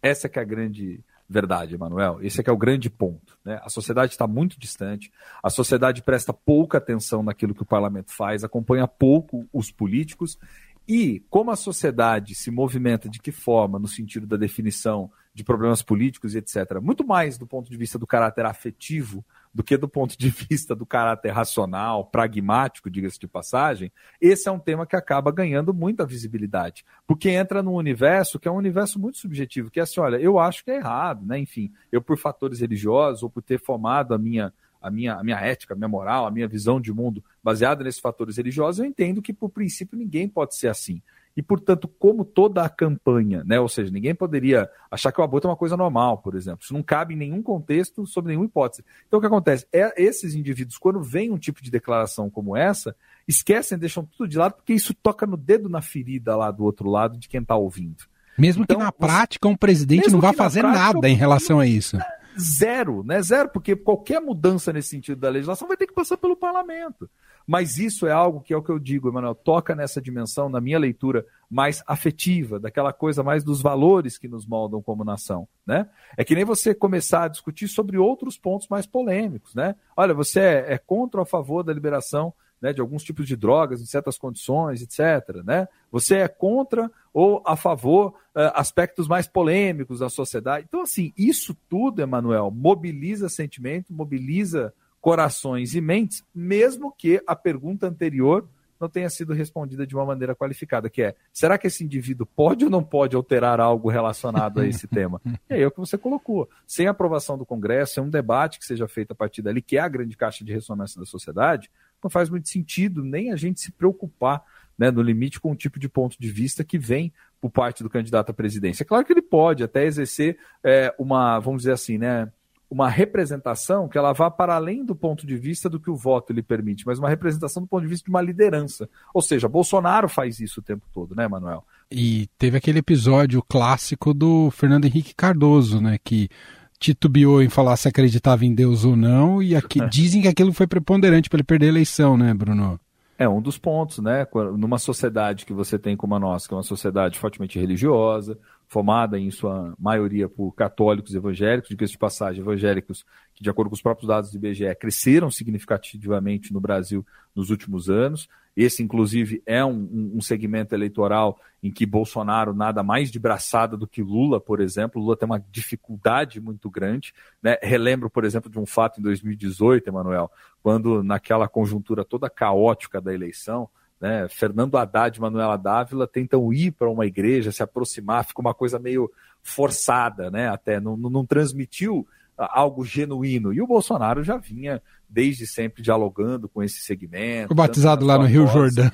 Essa 0.02 0.28
que 0.28 0.40
é 0.40 0.42
a 0.42 0.44
grande 0.44 0.98
verdade, 1.28 1.74
Emanuel. 1.74 2.18
Esse 2.22 2.40
é 2.40 2.44
que 2.44 2.50
é 2.50 2.52
o 2.52 2.56
grande 2.56 2.90
ponto. 2.90 3.38
Né? 3.44 3.60
A 3.62 3.68
sociedade 3.68 4.12
está 4.12 4.26
muito 4.26 4.58
distante, 4.58 5.10
a 5.42 5.50
sociedade 5.50 6.02
presta 6.02 6.32
pouca 6.32 6.78
atenção 6.78 7.22
naquilo 7.22 7.54
que 7.54 7.62
o 7.62 7.66
parlamento 7.66 8.12
faz, 8.12 8.44
acompanha 8.44 8.86
pouco 8.86 9.46
os 9.52 9.70
políticos, 9.70 10.38
e 10.86 11.20
como 11.30 11.50
a 11.50 11.56
sociedade 11.56 12.34
se 12.34 12.50
movimenta 12.50 13.08
de 13.08 13.20
que 13.20 13.30
forma, 13.30 13.78
no 13.78 13.86
sentido 13.86 14.26
da 14.26 14.36
definição 14.36 15.10
de 15.32 15.44
problemas 15.44 15.82
políticos 15.82 16.34
e 16.34 16.38
etc., 16.38 16.80
muito 16.82 17.06
mais 17.06 17.38
do 17.38 17.46
ponto 17.46 17.70
de 17.70 17.76
vista 17.76 17.98
do 17.98 18.06
caráter 18.06 18.44
afetivo 18.44 19.24
do 19.54 19.62
que 19.62 19.76
do 19.76 19.88
ponto 19.88 20.16
de 20.16 20.28
vista 20.30 20.74
do 20.74 20.86
caráter 20.86 21.30
racional, 21.30 22.06
pragmático, 22.06 22.90
diga-se 22.90 23.18
de 23.18 23.28
passagem, 23.28 23.92
esse 24.20 24.48
é 24.48 24.52
um 24.52 24.58
tema 24.58 24.86
que 24.86 24.96
acaba 24.96 25.30
ganhando 25.30 25.74
muita 25.74 26.06
visibilidade, 26.06 26.84
porque 27.06 27.28
entra 27.30 27.62
num 27.62 27.74
universo 27.74 28.38
que 28.38 28.48
é 28.48 28.50
um 28.50 28.56
universo 28.56 28.98
muito 28.98 29.18
subjetivo, 29.18 29.70
que 29.70 29.80
é 29.80 29.82
assim, 29.82 30.00
olha, 30.00 30.16
eu 30.16 30.38
acho 30.38 30.64
que 30.64 30.70
é 30.70 30.76
errado, 30.76 31.24
né? 31.26 31.38
Enfim, 31.38 31.72
eu 31.90 32.00
por 32.00 32.16
fatores 32.16 32.60
religiosos 32.60 33.22
ou 33.22 33.30
por 33.30 33.42
ter 33.42 33.58
formado 33.58 34.14
a 34.14 34.18
minha 34.18 34.52
a 34.80 34.90
minha, 34.90 35.14
a 35.14 35.22
minha 35.22 35.36
ética, 35.36 35.74
a 35.74 35.76
minha 35.76 35.88
moral, 35.88 36.26
a 36.26 36.30
minha 36.30 36.48
visão 36.48 36.80
de 36.80 36.92
mundo 36.92 37.22
baseada 37.40 37.84
nesses 37.84 38.00
fatores 38.00 38.36
religiosos, 38.36 38.80
eu 38.80 38.84
entendo 38.84 39.22
que, 39.22 39.32
por 39.32 39.48
princípio, 39.48 39.96
ninguém 39.96 40.28
pode 40.28 40.56
ser 40.56 40.66
assim 40.66 41.00
e, 41.36 41.42
portanto, 41.42 41.88
como 41.88 42.24
toda 42.24 42.62
a 42.62 42.68
campanha, 42.68 43.42
né? 43.44 43.58
Ou 43.58 43.68
seja, 43.68 43.90
ninguém 43.90 44.14
poderia 44.14 44.68
achar 44.90 45.10
que 45.10 45.20
o 45.20 45.24
aborto 45.24 45.46
é 45.46 45.50
uma 45.50 45.56
coisa 45.56 45.76
normal, 45.76 46.18
por 46.18 46.34
exemplo. 46.34 46.60
Isso 46.62 46.74
não 46.74 46.82
cabe 46.82 47.14
em 47.14 47.16
nenhum 47.16 47.42
contexto, 47.42 48.06
sob 48.06 48.28
nenhuma 48.28 48.46
hipótese. 48.46 48.84
Então, 49.06 49.18
o 49.18 49.20
que 49.20 49.26
acontece? 49.26 49.66
É, 49.72 49.94
esses 50.02 50.34
indivíduos, 50.34 50.76
quando 50.76 51.02
vem 51.02 51.30
um 51.30 51.38
tipo 51.38 51.62
de 51.62 51.70
declaração 51.70 52.28
como 52.28 52.56
essa, 52.56 52.94
esquecem, 53.26 53.78
deixam 53.78 54.04
tudo 54.04 54.28
de 54.28 54.36
lado, 54.36 54.54
porque 54.54 54.74
isso 54.74 54.92
toca 54.92 55.26
no 55.26 55.36
dedo 55.36 55.68
na 55.68 55.80
ferida 55.80 56.36
lá 56.36 56.50
do 56.50 56.64
outro 56.64 56.90
lado 56.90 57.18
de 57.18 57.28
quem 57.28 57.40
está 57.40 57.56
ouvindo. 57.56 58.04
Mesmo 58.38 58.64
então, 58.64 58.78
que 58.78 58.84
na 58.84 58.92
prática 58.92 59.48
um 59.48 59.56
presidente 59.56 60.10
não 60.10 60.20
vá 60.20 60.32
fazer 60.32 60.60
prática, 60.60 60.94
nada 60.94 61.08
em 61.08 61.14
relação 61.14 61.58
a 61.60 61.66
isso. 61.66 61.98
zero, 62.38 63.02
né? 63.04 63.20
Zero, 63.22 63.48
porque 63.48 63.76
qualquer 63.76 64.20
mudança 64.20 64.72
nesse 64.72 64.88
sentido 64.88 65.20
da 65.20 65.28
legislação 65.28 65.68
vai 65.68 65.76
ter 65.76 65.86
que 65.86 65.94
passar 65.94 66.16
pelo 66.16 66.36
parlamento. 66.36 67.08
Mas 67.52 67.76
isso 67.76 68.06
é 68.06 68.10
algo 68.10 68.40
que 68.40 68.54
é 68.54 68.56
o 68.56 68.62
que 68.62 68.70
eu 68.70 68.78
digo, 68.78 69.10
Emanuel, 69.10 69.34
toca 69.34 69.74
nessa 69.74 70.00
dimensão, 70.00 70.48
na 70.48 70.58
minha 70.58 70.78
leitura, 70.78 71.26
mais 71.50 71.82
afetiva, 71.86 72.58
daquela 72.58 72.94
coisa 72.94 73.22
mais 73.22 73.44
dos 73.44 73.60
valores 73.60 74.16
que 74.16 74.26
nos 74.26 74.46
moldam 74.46 74.80
como 74.80 75.04
nação, 75.04 75.46
né? 75.66 75.86
É 76.16 76.24
que 76.24 76.34
nem 76.34 76.46
você 76.46 76.74
começar 76.74 77.24
a 77.24 77.28
discutir 77.28 77.68
sobre 77.68 77.98
outros 77.98 78.38
pontos 78.38 78.68
mais 78.68 78.86
polêmicos, 78.86 79.54
né? 79.54 79.76
Olha, 79.94 80.14
você 80.14 80.40
é, 80.40 80.72
é 80.72 80.78
contra 80.78 81.20
ou 81.20 81.24
a 81.24 81.26
favor 81.26 81.62
da 81.62 81.74
liberação 81.74 82.32
né, 82.58 82.72
de 82.72 82.80
alguns 82.80 83.02
tipos 83.04 83.26
de 83.26 83.36
drogas 83.36 83.82
em 83.82 83.86
certas 83.86 84.16
condições, 84.16 84.80
etc. 84.80 85.42
Né? 85.44 85.68
Você 85.90 86.14
é 86.18 86.28
contra 86.28 86.90
ou 87.12 87.42
a 87.44 87.54
favor 87.54 88.14
uh, 88.34 88.54
aspectos 88.54 89.06
mais 89.06 89.26
polêmicos 89.26 89.98
da 89.98 90.08
sociedade. 90.08 90.64
Então, 90.66 90.80
assim, 90.80 91.12
isso 91.18 91.54
tudo, 91.68 92.00
Emanuel, 92.00 92.50
mobiliza 92.50 93.28
sentimento, 93.28 93.92
mobiliza 93.92 94.72
corações 95.02 95.74
e 95.74 95.80
mentes, 95.80 96.22
mesmo 96.32 96.94
que 96.96 97.20
a 97.26 97.34
pergunta 97.34 97.88
anterior 97.88 98.48
não 98.80 98.88
tenha 98.88 99.10
sido 99.10 99.32
respondida 99.32 99.86
de 99.86 99.94
uma 99.94 100.04
maneira 100.04 100.34
qualificada, 100.34 100.88
que 100.88 101.02
é, 101.02 101.14
será 101.32 101.58
que 101.58 101.66
esse 101.66 101.84
indivíduo 101.84 102.24
pode 102.24 102.64
ou 102.64 102.70
não 102.70 102.82
pode 102.82 103.14
alterar 103.14 103.60
algo 103.60 103.90
relacionado 103.90 104.60
a 104.60 104.66
esse 104.66 104.86
tema? 104.86 105.20
E 105.50 105.54
aí 105.54 105.62
é 105.62 105.66
o 105.66 105.70
que 105.70 105.78
você 105.78 105.98
colocou. 105.98 106.48
Sem 106.66 106.86
aprovação 106.86 107.36
do 107.36 107.44
Congresso, 107.44 107.94
sem 107.94 108.02
um 108.02 108.08
debate 108.08 108.58
que 108.58 108.64
seja 108.64 108.88
feito 108.88 109.10
a 109.10 109.14
partir 109.14 109.42
dali, 109.42 109.60
que 109.60 109.76
é 109.76 109.80
a 109.80 109.88
grande 109.88 110.16
caixa 110.16 110.44
de 110.44 110.52
ressonância 110.52 110.98
da 110.98 111.06
sociedade, 111.06 111.70
não 112.02 112.08
faz 112.08 112.30
muito 112.30 112.48
sentido 112.48 113.04
nem 113.04 113.32
a 113.32 113.36
gente 113.36 113.60
se 113.60 113.72
preocupar, 113.72 114.42
né, 114.78 114.90
no 114.90 115.02
limite, 115.02 115.40
com 115.40 115.50
o 115.50 115.56
tipo 115.56 115.78
de 115.78 115.88
ponto 115.88 116.16
de 116.18 116.30
vista 116.30 116.64
que 116.64 116.78
vem 116.78 117.12
por 117.40 117.50
parte 117.50 117.82
do 117.82 117.90
candidato 117.90 118.30
à 118.30 118.32
presidência. 118.32 118.82
É 118.82 118.86
claro 118.86 119.04
que 119.04 119.12
ele 119.12 119.22
pode 119.22 119.64
até 119.64 119.84
exercer 119.84 120.38
é, 120.62 120.94
uma, 120.96 121.38
vamos 121.40 121.62
dizer 121.62 121.72
assim, 121.72 121.98
né, 121.98 122.32
uma 122.72 122.88
representação 122.88 123.86
que 123.86 123.98
ela 123.98 124.14
vá 124.14 124.30
para 124.30 124.54
além 124.54 124.82
do 124.82 124.96
ponto 124.96 125.26
de 125.26 125.36
vista 125.36 125.68
do 125.68 125.78
que 125.78 125.90
o 125.90 125.94
voto 125.94 126.32
lhe 126.32 126.42
permite, 126.42 126.86
mas 126.86 126.98
uma 126.98 127.08
representação 127.10 127.62
do 127.62 127.68
ponto 127.68 127.82
de 127.82 127.88
vista 127.88 128.06
de 128.06 128.10
uma 128.10 128.22
liderança. 128.22 128.88
Ou 129.12 129.20
seja, 129.20 129.46
Bolsonaro 129.46 130.08
faz 130.08 130.40
isso 130.40 130.60
o 130.60 130.62
tempo 130.62 130.86
todo, 130.90 131.14
né, 131.14 131.28
Manuel? 131.28 131.66
E 131.90 132.30
teve 132.38 132.56
aquele 132.56 132.78
episódio 132.78 133.42
clássico 133.42 134.14
do 134.14 134.50
Fernando 134.50 134.86
Henrique 134.86 135.14
Cardoso, 135.14 135.82
né, 135.82 135.98
que 136.02 136.30
titubeou 136.78 137.42
em 137.42 137.50
falar 137.50 137.76
se 137.76 137.88
acreditava 137.88 138.46
em 138.46 138.54
Deus 138.54 138.86
ou 138.86 138.96
não, 138.96 139.42
e 139.42 139.54
aqui, 139.54 139.78
dizem 139.90 140.22
que 140.22 140.28
aquilo 140.28 140.54
foi 140.54 140.66
preponderante 140.66 141.28
para 141.28 141.36
ele 141.36 141.44
perder 141.44 141.66
a 141.66 141.68
eleição, 141.68 142.16
né, 142.16 142.32
Bruno? 142.32 142.80
É 143.18 143.28
um 143.28 143.42
dos 143.42 143.58
pontos, 143.58 143.98
né? 143.98 144.26
Numa 144.56 144.78
sociedade 144.78 145.44
que 145.44 145.52
você 145.52 145.78
tem 145.78 145.94
como 145.94 146.14
a 146.14 146.18
nossa, 146.18 146.48
que 146.48 146.54
é 146.54 146.56
uma 146.56 146.62
sociedade 146.62 147.18
fortemente 147.18 147.58
religiosa, 147.58 148.38
formada 148.72 149.18
em 149.18 149.30
sua 149.30 149.74
maioria 149.78 150.30
por 150.30 150.50
católicos 150.52 151.14
evangélicos, 151.14 151.68
de 151.68 151.76
de 151.76 151.98
passagem, 151.98 152.40
evangélicos 152.40 153.04
que, 153.34 153.42
de 153.42 153.50
acordo 153.50 153.68
com 153.68 153.74
os 153.74 153.82
próprios 153.82 154.08
dados 154.08 154.30
do 154.30 154.38
IBGE, 154.38 154.74
cresceram 154.76 155.30
significativamente 155.30 156.54
no 156.54 156.58
Brasil 156.58 157.04
nos 157.36 157.50
últimos 157.50 157.90
anos. 157.90 158.30
Esse, 158.56 158.82
inclusive, 158.82 159.42
é 159.44 159.62
um, 159.62 160.12
um, 160.14 160.22
segmento 160.22 160.74
eleitoral 160.74 161.38
em 161.62 161.70
que 161.70 161.84
Bolsonaro 161.84 162.54
nada 162.54 162.82
mais 162.82 163.10
de 163.10 163.18
braçada 163.18 163.76
do 163.76 163.86
que 163.86 164.02
Lula, 164.02 164.40
por 164.40 164.58
exemplo. 164.58 165.02
Lula 165.02 165.18
tem 165.18 165.26
uma 165.26 165.44
dificuldade 165.50 166.40
muito 166.40 166.70
grande. 166.70 167.12
Né? 167.42 167.58
Relembro, 167.62 168.08
por 168.08 168.24
exemplo, 168.24 168.50
de 168.50 168.58
um 168.58 168.64
fato 168.64 169.00
em 169.00 169.02
2018, 169.02 169.86
Emanuel, 169.86 170.30
quando, 170.62 171.02
naquela 171.02 171.46
conjuntura 171.46 172.06
toda 172.06 172.30
caótica 172.30 173.02
da 173.02 173.12
eleição, 173.12 173.68
né? 174.02 174.26
Fernando 174.28 174.76
Haddad 174.76 175.16
e 175.16 175.20
Manuela 175.20 175.56
Dávila 175.56 176.08
tentam 176.08 176.52
ir 176.52 176.72
para 176.72 176.90
uma 176.90 177.06
igreja, 177.06 177.52
se 177.52 177.62
aproximar, 177.62 178.24
fica 178.24 178.40
uma 178.40 178.52
coisa 178.52 178.76
meio 178.76 179.08
forçada, 179.40 180.28
né? 180.28 180.48
até 180.48 180.80
não, 180.80 180.96
não 180.96 181.24
transmitiu 181.24 182.04
algo 182.36 182.84
genuíno. 182.84 183.52
E 183.52 183.62
o 183.62 183.66
Bolsonaro 183.66 184.24
já 184.24 184.36
vinha 184.36 184.82
desde 185.08 185.46
sempre 185.46 185.82
dialogando 185.82 186.48
com 186.48 186.64
esse 186.64 186.80
segmento. 186.80 187.48
Foi 187.48 187.56
batizado 187.56 188.04
lá 188.04 188.18
no 188.18 188.24
Rio 188.24 188.48
Jordão. 188.48 188.90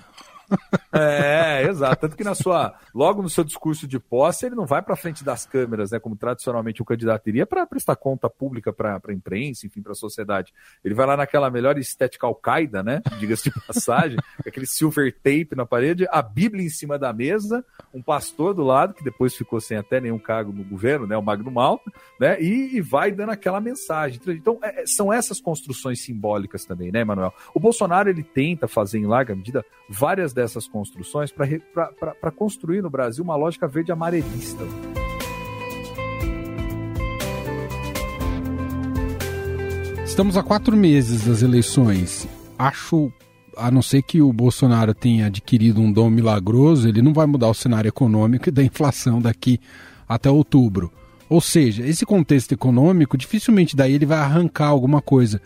É, 0.93 1.65
exato. 1.69 2.01
Tanto 2.01 2.17
que 2.17 2.25
na 2.25 2.35
sua, 2.35 2.75
logo 2.95 3.23
no 3.23 3.29
seu 3.29 3.45
discurso 3.45 3.87
de 3.87 3.99
posse, 3.99 4.47
ele 4.47 4.55
não 4.55 4.67
vai 4.67 4.83
para 4.83 4.97
frente 4.97 5.23
das 5.23 5.47
câmeras, 5.47 5.91
né, 5.91 5.99
como 5.99 6.17
tradicionalmente 6.17 6.83
o 6.83 6.85
candidato 6.85 7.29
iria, 7.29 7.47
para 7.47 7.67
prestar 7.67 7.97
conta 7.97 8.29
pública 8.29 8.73
para 8.73 9.01
a 9.07 9.13
imprensa, 9.13 9.67
enfim, 9.67 9.83
para 9.83 9.93
a 9.93 9.95
sociedade. 9.95 10.53
Ele 10.85 10.95
vai 10.95 11.07
lá 11.07 11.17
naquela 11.17 11.51
melhor 11.51 11.79
estética 11.79 12.27
al-Qaeda, 12.27 12.83
né, 12.83 13.03
diga-se 13.19 13.45
de 13.45 13.61
passagem, 13.67 14.19
aquele 14.47 14.67
silver 14.67 15.15
tape 15.15 15.55
na 15.55 15.67
parede, 15.67 16.07
a 16.11 16.23
Bíblia 16.23 16.65
em 16.65 16.71
cima 16.71 16.99
da 16.99 17.13
mesa, 17.13 17.65
um 17.93 18.03
pastor 18.03 18.55
do 18.55 18.63
lado, 18.63 18.95
que 18.95 19.05
depois 19.05 19.37
ficou 19.37 19.61
sem 19.61 19.77
até 19.77 20.01
nenhum 20.01 20.19
cargo 20.19 20.53
no 20.53 20.65
governo, 20.65 21.07
né, 21.07 21.17
o 21.17 21.23
Magno 21.23 21.51
Malta, 21.51 21.91
né, 22.19 22.41
e, 22.41 22.77
e 22.77 22.81
vai 22.81 23.13
dando 23.13 23.31
aquela 23.31 23.61
mensagem. 23.61 24.21
Então, 24.29 24.59
é, 24.63 24.85
são 24.87 25.13
essas 25.13 25.41
construções 25.41 26.03
simbólicas 26.03 26.65
também, 26.65 26.91
né, 26.91 27.05
Manuel? 27.05 27.33
O 27.55 27.61
Bolsonaro, 27.61 28.09
ele 28.09 28.23
tenta 28.23 28.67
fazer, 28.67 28.99
em 28.99 29.07
larga 29.07 29.35
medida, 29.35 29.65
várias 29.89 30.33
dessas 30.39 30.69
construções 30.69 31.33
para 31.33 32.31
construir 32.31 32.81
no 32.81 32.89
Brasil 32.89 33.25
uma 33.25 33.35
lógica 33.35 33.67
verde 33.67 33.91
amarelista. 33.91 34.65
Estamos 40.05 40.37
a 40.37 40.43
quatro 40.45 40.77
meses 40.77 41.27
das 41.27 41.43
eleições. 41.43 42.29
Acho, 42.57 43.13
a 43.57 43.69
não 43.69 43.83
ser 43.83 44.03
que 44.03 44.23
o 44.23 44.33
Bolsonaro 44.33 44.95
tenha 44.95 45.27
adquirido 45.27 45.81
um 45.81 45.93
dom 45.93 46.09
milagroso, 46.09 46.89
ele 46.89 47.03
não 47.03 47.13
vai 47.13 47.27
mudar 47.27 47.49
o 47.49 47.55
cenário 47.55 47.89
econômico 47.89 48.49
e 48.49 48.53
da 48.53 48.63
inflação 48.63 49.21
daqui 49.21 49.59
até 50.09 50.31
outubro. 50.31 50.93
Ou 51.29 51.41
seja, 51.41 51.85
esse 51.85 52.07
contexto 52.07 52.53
econômico, 52.53 53.19
dificilmente 53.19 53.75
daí 53.75 53.93
ele 53.93 54.07
vai 54.07 54.19
arrancar 54.19 54.69
alguma 54.69 55.03
coisa 55.03 55.43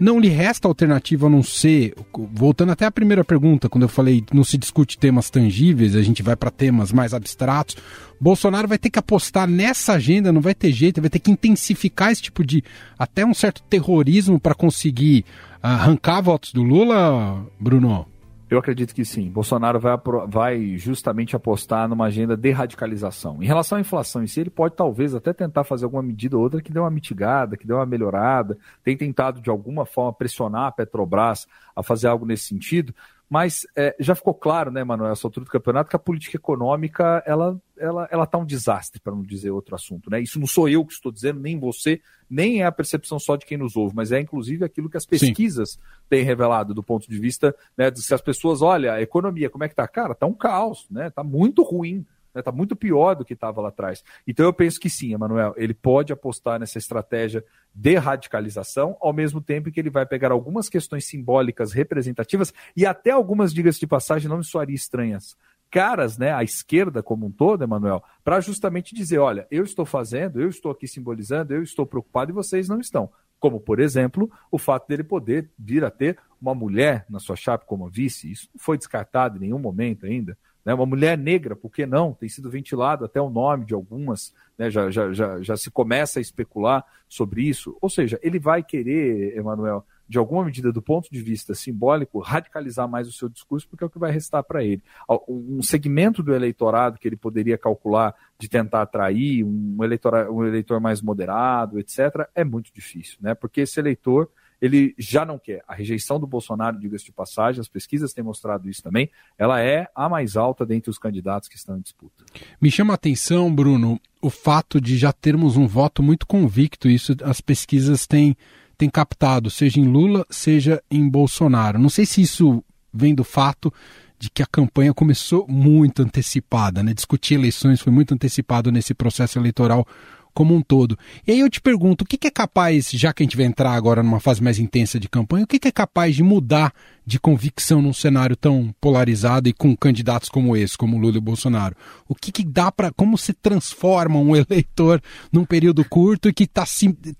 não 0.00 0.18
lhe 0.18 0.28
resta 0.28 0.66
alternativa 0.66 1.26
a 1.26 1.30
não 1.30 1.42
ser, 1.42 1.94
voltando 2.32 2.72
até 2.72 2.86
a 2.86 2.90
primeira 2.90 3.22
pergunta, 3.22 3.68
quando 3.68 3.82
eu 3.82 3.88
falei 3.88 4.24
não 4.32 4.42
se 4.42 4.56
discute 4.56 4.98
temas 4.98 5.28
tangíveis, 5.28 5.94
a 5.94 6.00
gente 6.00 6.22
vai 6.22 6.34
para 6.34 6.50
temas 6.50 6.90
mais 6.90 7.12
abstratos. 7.12 7.76
Bolsonaro 8.18 8.66
vai 8.66 8.78
ter 8.78 8.88
que 8.88 8.98
apostar 8.98 9.46
nessa 9.46 9.92
agenda, 9.92 10.32
não 10.32 10.40
vai 10.40 10.54
ter 10.54 10.72
jeito, 10.72 11.02
vai 11.02 11.10
ter 11.10 11.18
que 11.18 11.30
intensificar 11.30 12.10
esse 12.10 12.22
tipo 12.22 12.42
de 12.42 12.64
até 12.98 13.26
um 13.26 13.34
certo 13.34 13.62
terrorismo 13.68 14.40
para 14.40 14.54
conseguir 14.54 15.24
arrancar 15.62 16.22
votos 16.22 16.52
do 16.52 16.62
Lula, 16.62 17.46
Bruno. 17.60 18.06
Eu 18.50 18.58
acredito 18.58 18.92
que 18.92 19.04
sim. 19.04 19.30
Bolsonaro 19.30 19.78
vai, 19.78 19.96
vai 20.26 20.76
justamente 20.76 21.36
apostar 21.36 21.88
numa 21.88 22.06
agenda 22.06 22.36
de 22.36 22.50
radicalização. 22.50 23.40
Em 23.40 23.46
relação 23.46 23.78
à 23.78 23.80
inflação 23.80 24.24
em 24.24 24.26
si, 24.26 24.40
ele 24.40 24.50
pode 24.50 24.74
talvez 24.74 25.14
até 25.14 25.32
tentar 25.32 25.62
fazer 25.62 25.84
alguma 25.84 26.02
medida 26.02 26.36
ou 26.36 26.42
outra 26.42 26.60
que 26.60 26.72
dê 26.72 26.80
uma 26.80 26.90
mitigada, 26.90 27.56
que 27.56 27.64
dê 27.64 27.72
uma 27.72 27.86
melhorada. 27.86 28.58
Tem 28.82 28.96
tentado 28.96 29.40
de 29.40 29.48
alguma 29.48 29.86
forma 29.86 30.12
pressionar 30.12 30.66
a 30.66 30.72
Petrobras 30.72 31.46
a 31.76 31.82
fazer 31.84 32.08
algo 32.08 32.26
nesse 32.26 32.46
sentido. 32.46 32.92
Mas 33.30 33.64
é, 33.76 33.94
já 34.00 34.16
ficou 34.16 34.34
claro, 34.34 34.72
né, 34.72 34.82
Manuel, 34.82 35.12
essa 35.12 35.24
altura 35.24 35.44
do 35.44 35.50
campeonato, 35.52 35.88
que 35.88 35.94
a 35.94 36.00
política 36.00 36.36
econômica 36.36 37.22
ela 37.24 37.56
ela 37.78 38.08
ela 38.10 38.26
tá 38.26 38.36
um 38.36 38.44
desastre, 38.44 39.00
para 39.00 39.14
não 39.14 39.22
dizer 39.22 39.52
outro 39.52 39.74
assunto, 39.76 40.10
né? 40.10 40.20
Isso 40.20 40.40
não 40.40 40.48
sou 40.48 40.68
eu 40.68 40.84
que 40.84 40.92
estou 40.92 41.12
dizendo, 41.12 41.38
nem 41.38 41.56
você, 41.56 42.00
nem 42.28 42.60
é 42.60 42.66
a 42.66 42.72
percepção 42.72 43.20
só 43.20 43.36
de 43.36 43.46
quem 43.46 43.56
nos 43.56 43.76
ouve, 43.76 43.94
mas 43.94 44.10
é 44.10 44.18
inclusive 44.18 44.64
aquilo 44.64 44.90
que 44.90 44.96
as 44.96 45.06
pesquisas 45.06 45.70
Sim. 45.70 45.78
têm 46.08 46.24
revelado 46.24 46.74
do 46.74 46.82
ponto 46.82 47.08
de 47.08 47.18
vista, 47.20 47.54
né, 47.78 47.88
de 47.88 48.02
se 48.02 48.12
as 48.12 48.20
pessoas, 48.20 48.62
olha, 48.62 48.94
a 48.94 49.00
economia, 49.00 49.48
como 49.48 49.62
é 49.62 49.68
que 49.68 49.76
tá? 49.76 49.86
Cara, 49.86 50.12
tá 50.12 50.26
um 50.26 50.34
caos, 50.34 50.88
né? 50.90 51.08
Tá 51.08 51.22
muito 51.22 51.62
ruim. 51.62 52.04
Está 52.34 52.50
né? 52.50 52.56
muito 52.56 52.76
pior 52.76 53.14
do 53.14 53.24
que 53.24 53.34
estava 53.34 53.60
lá 53.60 53.68
atrás. 53.68 54.02
Então 54.26 54.46
eu 54.46 54.52
penso 54.52 54.78
que 54.78 54.88
sim, 54.88 55.12
Emanuel, 55.12 55.54
ele 55.56 55.74
pode 55.74 56.12
apostar 56.12 56.58
nessa 56.58 56.78
estratégia 56.78 57.44
de 57.74 57.96
radicalização, 57.96 58.96
ao 59.00 59.12
mesmo 59.12 59.40
tempo 59.40 59.70
que 59.70 59.80
ele 59.80 59.90
vai 59.90 60.06
pegar 60.06 60.32
algumas 60.32 60.68
questões 60.68 61.06
simbólicas 61.06 61.72
representativas 61.72 62.52
e 62.76 62.84
até 62.86 63.10
algumas, 63.10 63.52
digas 63.52 63.76
de 63.76 63.86
passagem, 63.86 64.28
não 64.28 64.38
me 64.38 64.44
soaria 64.44 64.74
estranhas, 64.74 65.36
caras, 65.70 66.18
né, 66.18 66.32
à 66.32 66.42
esquerda 66.42 67.02
como 67.02 67.26
um 67.26 67.30
todo, 67.30 67.62
Emanuel, 67.62 68.02
para 68.24 68.40
justamente 68.40 68.94
dizer, 68.94 69.18
olha, 69.18 69.46
eu 69.50 69.62
estou 69.62 69.86
fazendo, 69.86 70.40
eu 70.40 70.48
estou 70.48 70.72
aqui 70.72 70.88
simbolizando, 70.88 71.54
eu 71.54 71.62
estou 71.62 71.86
preocupado 71.86 72.32
e 72.32 72.34
vocês 72.34 72.68
não 72.68 72.80
estão. 72.80 73.10
Como, 73.38 73.58
por 73.58 73.80
exemplo, 73.80 74.30
o 74.50 74.58
fato 74.58 74.86
dele 74.88 75.04
poder 75.04 75.50
vir 75.58 75.82
a 75.84 75.90
ter 75.90 76.18
uma 76.40 76.54
mulher 76.54 77.06
na 77.08 77.18
sua 77.18 77.36
chapa 77.36 77.64
como 77.64 77.88
vice, 77.88 78.30
isso 78.30 78.48
não 78.52 78.60
foi 78.60 78.76
descartado 78.76 79.38
em 79.38 79.40
nenhum 79.40 79.58
momento 79.58 80.04
ainda. 80.04 80.36
Né? 80.64 80.74
Uma 80.74 80.86
mulher 80.86 81.16
negra, 81.16 81.56
por 81.56 81.70
que 81.70 81.86
não? 81.86 82.12
Tem 82.12 82.28
sido 82.28 82.50
ventilado 82.50 83.04
até 83.04 83.20
o 83.20 83.30
nome 83.30 83.64
de 83.64 83.74
algumas, 83.74 84.34
né? 84.58 84.70
já, 84.70 84.90
já, 84.90 85.12
já, 85.12 85.40
já 85.40 85.56
se 85.56 85.70
começa 85.70 86.18
a 86.18 86.22
especular 86.22 86.84
sobre 87.08 87.42
isso. 87.42 87.76
Ou 87.80 87.88
seja, 87.88 88.18
ele 88.22 88.38
vai 88.38 88.62
querer, 88.62 89.36
Emanuel, 89.36 89.84
de 90.10 90.18
alguma 90.18 90.44
medida, 90.44 90.72
do 90.72 90.82
ponto 90.82 91.08
de 91.08 91.22
vista 91.22 91.54
simbólico, 91.54 92.18
radicalizar 92.18 92.88
mais 92.88 93.06
o 93.06 93.12
seu 93.12 93.28
discurso, 93.28 93.68
porque 93.68 93.84
é 93.84 93.86
o 93.86 93.90
que 93.90 93.98
vai 93.98 94.10
restar 94.10 94.42
para 94.42 94.64
ele. 94.64 94.82
Um 95.28 95.62
segmento 95.62 96.20
do 96.20 96.34
eleitorado 96.34 96.98
que 96.98 97.06
ele 97.06 97.16
poderia 97.16 97.56
calcular 97.56 98.12
de 98.36 98.48
tentar 98.48 98.82
atrair, 98.82 99.44
um 99.44 99.84
eleitor, 99.84 100.28
um 100.28 100.44
eleitor 100.44 100.80
mais 100.80 101.00
moderado, 101.00 101.78
etc., 101.78 102.28
é 102.34 102.42
muito 102.42 102.72
difícil, 102.74 103.18
né? 103.20 103.34
Porque 103.34 103.60
esse 103.60 103.78
eleitor 103.78 104.28
ele 104.60 104.94
já 104.98 105.24
não 105.24 105.38
quer. 105.38 105.62
A 105.66 105.74
rejeição 105.74 106.20
do 106.20 106.26
Bolsonaro, 106.26 106.78
diga-se 106.78 107.06
de 107.06 107.12
passagem, 107.12 107.60
as 107.60 107.68
pesquisas 107.68 108.12
têm 108.12 108.22
mostrado 108.22 108.68
isso 108.68 108.82
também, 108.82 109.10
ela 109.38 109.60
é 109.60 109.88
a 109.94 110.08
mais 110.08 110.36
alta 110.36 110.66
dentre 110.66 110.90
os 110.90 110.98
candidatos 110.98 111.48
que 111.48 111.56
estão 111.56 111.76
em 111.76 111.80
disputa. 111.80 112.24
Me 112.60 112.70
chama 112.70 112.92
a 112.92 112.96
atenção, 112.96 113.52
Bruno, 113.52 114.00
o 114.20 114.30
fato 114.30 114.80
de 114.80 114.98
já 114.98 115.12
termos 115.12 115.56
um 115.56 115.66
voto 115.66 116.02
muito 116.02 116.26
convicto, 116.26 116.88
isso 116.88 117.16
as 117.22 117.40
pesquisas 117.40 118.06
têm, 118.06 118.36
têm 118.76 118.90
captado, 118.90 119.50
seja 119.50 119.80
em 119.80 119.84
Lula, 119.84 120.26
seja 120.28 120.82
em 120.90 121.08
Bolsonaro. 121.08 121.78
Não 121.78 121.88
sei 121.88 122.04
se 122.04 122.20
isso 122.22 122.62
vem 122.92 123.14
do 123.14 123.24
fato 123.24 123.72
de 124.18 124.28
que 124.28 124.42
a 124.42 124.46
campanha 124.46 124.92
começou 124.92 125.46
muito 125.48 126.02
antecipada, 126.02 126.82
né? 126.82 126.92
Discutir 126.92 127.34
eleições 127.34 127.80
foi 127.80 127.90
muito 127.90 128.12
antecipado 128.12 128.70
nesse 128.70 128.92
processo 128.92 129.38
eleitoral 129.38 129.86
como 130.34 130.54
um 130.54 130.62
todo. 130.62 130.98
E 131.26 131.32
aí 131.32 131.40
eu 131.40 131.50
te 131.50 131.60
pergunto, 131.60 132.02
o 132.02 132.06
que, 132.06 132.26
é 132.26 132.30
capaz, 132.30 132.90
já 132.90 133.12
que 133.12 133.22
a 133.22 133.24
gente 133.24 133.36
vai 133.36 133.46
entrar 133.46 133.72
agora 133.72 134.02
numa 134.02 134.20
fase 134.20 134.42
mais 134.42 134.58
intensa 134.58 134.98
de 134.98 135.08
campanha, 135.08 135.44
o 135.44 135.46
que, 135.46 135.58
que 135.58 135.68
é 135.68 135.72
capaz 135.72 136.14
de 136.14 136.22
mudar 136.22 136.72
de 137.04 137.18
convicção 137.18 137.82
num 137.82 137.92
cenário 137.92 138.36
tão 138.36 138.74
polarizado 138.80 139.48
e 139.48 139.52
com 139.52 139.76
candidatos 139.76 140.28
como 140.28 140.56
esse, 140.56 140.76
como 140.76 140.98
Lula 140.98 141.16
e 141.16 141.20
Bolsonaro? 141.20 141.76
O 142.08 142.14
que, 142.14 142.30
que 142.30 142.44
dá 142.44 142.70
para, 142.70 142.92
como 142.92 143.18
se 143.18 143.32
transforma 143.32 144.18
um 144.18 144.34
eleitor 144.36 145.02
num 145.32 145.44
período 145.44 145.84
curto 145.84 146.28
e 146.28 146.32
que 146.32 146.44
está 146.44 146.64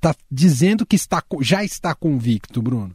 tá 0.01 0.15
dizendo 0.31 0.87
que 0.87 0.97
está, 0.97 1.23
já 1.41 1.65
está 1.65 1.95
convicto, 1.95 2.63
Bruno? 2.63 2.95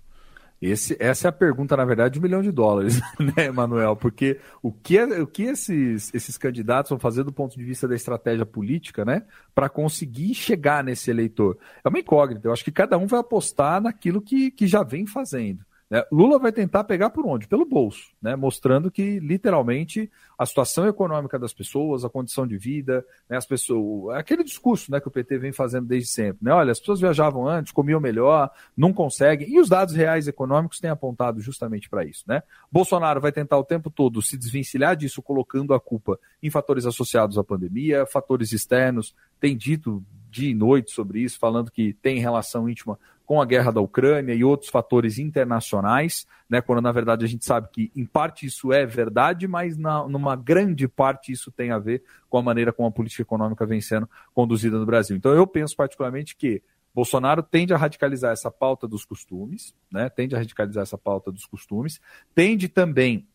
Esse, 0.62 0.96
essa 1.00 1.28
é 1.28 1.30
a 1.30 1.34
pergunta, 1.34 1.76
na 1.76 1.86
verdade, 1.86 2.14
de 2.14 2.20
um 2.20 2.24
milhão 2.24 2.42
de 2.42 2.52
dólares, 2.52 3.00
né, 3.36 3.52
Manuel? 3.52 3.96
Porque 3.96 4.40
o 4.62 4.72
que, 4.72 4.98
é, 4.98 5.04
o 5.22 5.28
que 5.28 5.44
esses, 5.44 6.14
esses 6.14 6.38
candidatos 6.38 6.90
vão 6.90 7.00
fazer 7.00 7.24
do 7.24 7.34
ponto 7.34 7.58
de 7.58 7.64
vista 7.64 7.88
da 7.88 7.96
estratégia 7.96 8.46
política, 8.46 9.04
né? 9.04 9.24
Para 9.54 9.70
conseguir 9.70 10.34
chegar 10.34 10.84
nesse 10.84 11.12
eleitor? 11.12 11.58
É 11.84 11.90
uma 11.90 12.00
incógnita. 12.00 12.48
Eu 12.48 12.54
acho 12.54 12.64
que 12.64 12.72
cada 12.72 12.98
um 12.98 13.06
vai 13.06 13.20
apostar 13.20 13.82
naquilo 13.82 14.22
que, 14.22 14.50
que 14.50 14.66
já 14.66 14.82
vem 14.82 15.06
fazendo. 15.06 15.66
Né? 15.90 16.04
Lula 16.12 16.40
vai 16.40 16.52
tentar 16.52 16.84
pegar 16.84 17.12
por 17.12 17.26
onde? 17.26 17.48
Pelo 17.48 17.66
bolso, 17.66 18.10
né? 18.22 18.36
mostrando 18.36 18.90
que 18.90 19.20
literalmente 19.20 20.12
a 20.38 20.46
situação 20.46 20.88
econômica 20.88 21.38
das 21.38 21.54
pessoas, 21.54 22.04
a 22.04 22.10
condição 22.10 22.48
de 22.48 22.58
vida, 22.58 23.06
né? 23.30 23.38
as 23.38 23.46
pessoas, 23.46 24.18
aquele 24.18 24.44
discurso 24.44 24.92
né, 24.92 25.00
que 25.00 25.08
o 25.08 25.12
PT 25.12 25.38
vem 25.38 25.52
fazendo 25.52 25.86
desde 25.86 26.10
sempre. 26.10 26.44
Né? 26.44 26.52
Olha, 26.52 26.72
as 26.72 26.80
pessoas 26.80 27.00
viajavam 27.00 27.48
antes, 27.48 27.72
comiam 27.72 28.00
melhor, 28.00 28.50
não 28.76 28.92
conseguem, 28.92 29.50
e 29.50 29.60
os 29.60 29.70
dados 29.70 29.94
reais 29.94 30.28
econômicos 30.28 30.80
têm 30.80 30.90
apontado 30.90 31.40
justamente 31.40 31.88
para 31.88 32.04
isso. 32.04 32.24
Né? 32.28 32.42
Bolsonaro 32.72 33.22
vai 33.22 33.32
tentar 33.32 33.58
o 33.58 33.64
tempo 33.64 33.92
todo 33.92 34.22
se 34.22 34.38
desvencilhar 34.38 34.96
disso, 34.96 35.22
colocando 35.22 35.74
a 35.74 35.80
culpa 35.80 36.20
em 36.42 36.50
fatores 36.50 36.86
associados 36.86 37.38
à 37.38 37.44
pandemia, 37.44 38.06
fatores 38.08 38.52
externos, 38.52 39.16
tem 39.40 39.56
dito 39.56 40.04
dia 40.36 40.50
e 40.50 40.54
noite 40.54 40.92
sobre 40.92 41.22
isso, 41.22 41.40
falando 41.40 41.72
que 41.72 41.94
tem 41.94 42.20
relação 42.20 42.68
íntima 42.68 43.00
com 43.26 43.42
a 43.42 43.46
guerra 43.46 43.72
da 43.72 43.82
Ucrânia 43.82 44.34
e 44.34 44.44
outros 44.44 44.70
fatores 44.70 45.18
internacionais, 45.18 46.28
né, 46.50 46.62
quando 46.62 46.82
na 46.82 46.92
verdade 46.92 47.26
a 47.26 47.28
gente 47.28 47.44
sabe 47.44 47.70
que 47.72 47.92
em 47.96 48.06
parte 48.06 48.46
isso 48.46 48.72
é 48.72 48.86
verdade, 48.86 49.48
mas 49.48 49.78
na, 49.78 50.08
numa 50.08 50.36
grande 50.36 50.88
parte 50.88 51.32
isso 51.32 51.52
tem 51.52 51.72
a 51.72 51.80
ver 51.80 52.04
com 52.30 52.38
a 52.38 52.44
maneira 52.44 52.72
como 52.72 52.88
a 52.88 52.92
política 52.92 53.24
econômica 53.24 53.66
vem 53.66 53.82
sendo 53.82 54.10
conduzida 54.34 54.78
no 54.78 54.86
Brasil. 54.86 55.18
Então 55.18 55.34
eu 55.34 55.48
penso 55.48 55.76
particularmente 55.76 56.36
que 56.36 56.62
Bolsonaro 56.94 57.44
tende 57.44 57.74
a 57.74 57.78
radicalizar 57.78 58.32
essa 58.32 58.52
pauta 58.52 58.88
dos 58.88 59.04
costumes, 59.04 59.76
né, 59.92 60.08
tende 60.10 60.36
a 60.36 60.38
radicalizar 60.38 60.84
essa 60.84 60.98
pauta 60.98 61.32
dos 61.32 61.46
costumes, 61.46 62.00
tende 62.34 62.70
também 62.70 63.28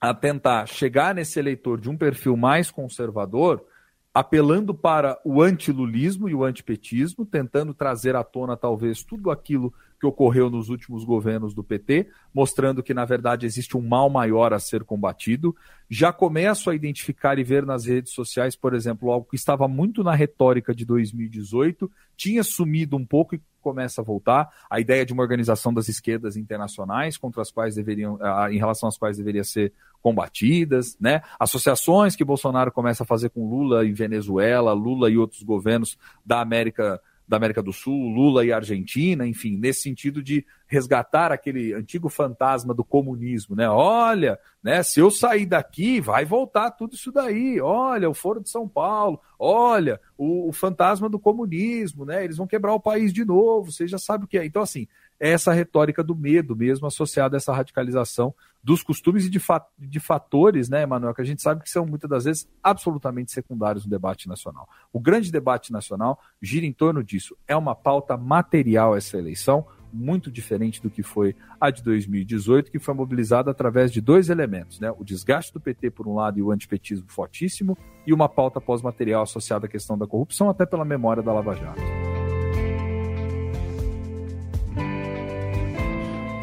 a 0.00 0.12
tentar 0.12 0.66
chegar 0.66 1.14
nesse 1.14 1.38
eleitor 1.38 1.80
de 1.80 1.88
um 1.88 1.96
perfil 1.96 2.36
mais 2.36 2.70
conservador, 2.70 3.64
apelando 4.14 4.72
para 4.72 5.18
o 5.24 5.42
antilulismo 5.42 6.28
e 6.28 6.34
o 6.34 6.44
antipetismo, 6.44 7.26
tentando 7.26 7.74
trazer 7.74 8.14
à 8.14 8.22
tona 8.22 8.56
talvez 8.56 9.02
tudo 9.02 9.28
aquilo 9.28 9.74
que 10.04 10.06
ocorreu 10.06 10.50
nos 10.50 10.68
últimos 10.68 11.02
governos 11.02 11.54
do 11.54 11.64
PT, 11.64 12.08
mostrando 12.32 12.82
que 12.82 12.92
na 12.92 13.06
verdade 13.06 13.46
existe 13.46 13.76
um 13.76 13.80
mal 13.80 14.10
maior 14.10 14.52
a 14.52 14.58
ser 14.58 14.84
combatido. 14.84 15.56
Já 15.88 16.12
começo 16.12 16.68
a 16.68 16.74
identificar 16.74 17.38
e 17.38 17.44
ver 17.44 17.64
nas 17.64 17.86
redes 17.86 18.12
sociais, 18.12 18.54
por 18.54 18.74
exemplo, 18.74 19.10
algo 19.10 19.26
que 19.28 19.36
estava 19.36 19.66
muito 19.66 20.04
na 20.04 20.14
retórica 20.14 20.74
de 20.74 20.84
2018, 20.84 21.90
tinha 22.16 22.42
sumido 22.44 22.96
um 22.96 23.06
pouco 23.06 23.34
e 23.34 23.40
começa 23.62 24.02
a 24.02 24.04
voltar, 24.04 24.50
a 24.68 24.78
ideia 24.78 25.06
de 25.06 25.14
uma 25.14 25.22
organização 25.22 25.72
das 25.72 25.88
esquerdas 25.88 26.36
internacionais 26.36 27.16
contra 27.16 27.40
as 27.40 27.50
quais 27.50 27.74
deveriam, 27.74 28.18
em 28.50 28.58
relação 28.58 28.86
às 28.86 28.98
quais 28.98 29.16
deveria 29.16 29.42
ser 29.42 29.72
combatidas, 30.02 30.98
né? 31.00 31.22
Associações 31.40 32.14
que 32.14 32.22
Bolsonaro 32.22 32.70
começa 32.70 33.04
a 33.04 33.06
fazer 33.06 33.30
com 33.30 33.48
Lula 33.48 33.86
em 33.86 33.94
Venezuela, 33.94 34.74
Lula 34.74 35.08
e 35.08 35.16
outros 35.16 35.42
governos 35.42 35.96
da 36.26 36.42
América 36.42 37.00
da 37.26 37.36
América 37.38 37.62
do 37.62 37.72
Sul, 37.72 38.08
Lula 38.08 38.44
e 38.44 38.52
Argentina, 38.52 39.26
enfim, 39.26 39.56
nesse 39.56 39.82
sentido 39.82 40.22
de 40.22 40.44
resgatar 40.66 41.32
aquele 41.32 41.72
antigo 41.72 42.08
fantasma 42.08 42.74
do 42.74 42.84
comunismo, 42.84 43.56
né? 43.56 43.68
Olha, 43.68 44.38
né, 44.62 44.82
se 44.82 45.00
eu 45.00 45.10
sair 45.10 45.46
daqui, 45.46 46.00
vai 46.00 46.24
voltar 46.24 46.70
tudo 46.72 46.94
isso 46.94 47.10
daí. 47.10 47.60
Olha, 47.60 48.10
o 48.10 48.14
Foro 48.14 48.40
de 48.40 48.50
São 48.50 48.68
Paulo, 48.68 49.20
olha, 49.38 50.00
o, 50.18 50.48
o 50.48 50.52
fantasma 50.52 51.08
do 51.08 51.18
comunismo, 51.18 52.04
né? 52.04 52.24
Eles 52.24 52.36
vão 52.36 52.46
quebrar 52.46 52.74
o 52.74 52.80
país 52.80 53.12
de 53.12 53.24
novo, 53.24 53.72
você 53.72 53.86
já 53.86 53.98
sabe 53.98 54.24
o 54.24 54.28
que 54.28 54.38
é. 54.38 54.44
Então, 54.44 54.62
assim, 54.62 54.86
é 55.18 55.30
essa 55.30 55.52
retórica 55.52 56.02
do 56.02 56.14
medo 56.14 56.54
mesmo 56.54 56.86
associada 56.86 57.36
a 57.36 57.38
essa 57.38 57.52
radicalização 57.52 58.34
dos 58.64 58.82
costumes 58.82 59.26
e 59.26 59.30
de, 59.30 59.38
fa 59.38 59.62
de 59.78 60.00
fatores, 60.00 60.70
né, 60.70 60.82
Emanuel, 60.82 61.14
que 61.14 61.20
a 61.20 61.24
gente 61.24 61.42
sabe 61.42 61.62
que 61.62 61.68
são 61.68 61.84
muitas 61.84 62.08
das 62.08 62.24
vezes 62.24 62.48
absolutamente 62.62 63.30
secundários 63.30 63.84
no 63.84 63.90
debate 63.90 64.26
nacional. 64.26 64.66
O 64.90 64.98
grande 64.98 65.30
debate 65.30 65.70
nacional 65.70 66.18
gira 66.40 66.64
em 66.64 66.72
torno 66.72 67.04
disso. 67.04 67.36
É 67.46 67.54
uma 67.54 67.74
pauta 67.74 68.16
material 68.16 68.96
essa 68.96 69.18
eleição, 69.18 69.66
muito 69.92 70.30
diferente 70.30 70.80
do 70.80 70.88
que 70.88 71.02
foi 71.02 71.36
a 71.60 71.70
de 71.70 71.82
2018, 71.82 72.70
que 72.70 72.78
foi 72.78 72.94
mobilizada 72.94 73.50
através 73.50 73.92
de 73.92 74.00
dois 74.00 74.30
elementos, 74.30 74.80
né? 74.80 74.90
O 74.98 75.04
desgaste 75.04 75.52
do 75.52 75.60
PT 75.60 75.90
por 75.90 76.08
um 76.08 76.14
lado 76.14 76.38
e 76.38 76.42
o 76.42 76.50
antipetismo 76.50 77.06
fortíssimo, 77.08 77.76
e 78.06 78.14
uma 78.14 78.30
pauta 78.30 78.62
pós-material 78.62 79.22
associada 79.22 79.66
à 79.66 79.68
questão 79.68 79.96
da 79.96 80.06
corrupção, 80.06 80.48
até 80.48 80.64
pela 80.64 80.86
memória 80.86 81.22
da 81.22 81.32
Lava 81.34 81.54
Jato. 81.54 81.82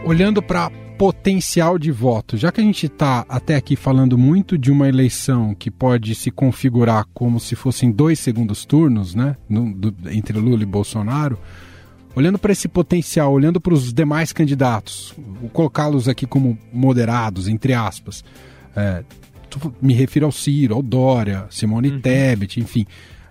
Olhando 0.05 0.41
para 0.41 0.71
potencial 1.01 1.79
de 1.79 1.91
voto, 1.91 2.37
já 2.37 2.51
que 2.51 2.61
a 2.61 2.63
gente 2.63 2.85
está 2.85 3.25
até 3.27 3.55
aqui 3.55 3.75
falando 3.75 4.19
muito 4.19 4.55
de 4.55 4.71
uma 4.71 4.87
eleição 4.87 5.55
que 5.55 5.71
pode 5.71 6.13
se 6.13 6.29
configurar 6.29 7.07
como 7.11 7.39
se 7.39 7.55
fossem 7.55 7.91
dois 7.91 8.19
segundos 8.19 8.65
turnos, 8.65 9.15
né, 9.15 9.35
no, 9.49 9.73
do, 9.73 9.91
entre 10.11 10.37
Lula 10.37 10.61
e 10.61 10.65
Bolsonaro, 10.65 11.39
olhando 12.15 12.37
para 12.37 12.51
esse 12.51 12.67
potencial, 12.67 13.33
olhando 13.33 13.59
para 13.59 13.73
os 13.73 13.91
demais 13.91 14.31
candidatos, 14.31 15.11
vou 15.17 15.49
colocá-los 15.49 16.07
aqui 16.07 16.27
como 16.27 16.55
moderados, 16.71 17.47
entre 17.47 17.73
aspas, 17.73 18.23
é, 18.75 19.03
me 19.81 19.95
refiro 19.95 20.27
ao 20.27 20.31
Ciro, 20.31 20.75
ao 20.75 20.83
Dória, 20.83 21.47
Simone 21.49 21.89
uhum. 21.89 21.99
Tebet, 21.99 22.59
enfim. 22.59 22.85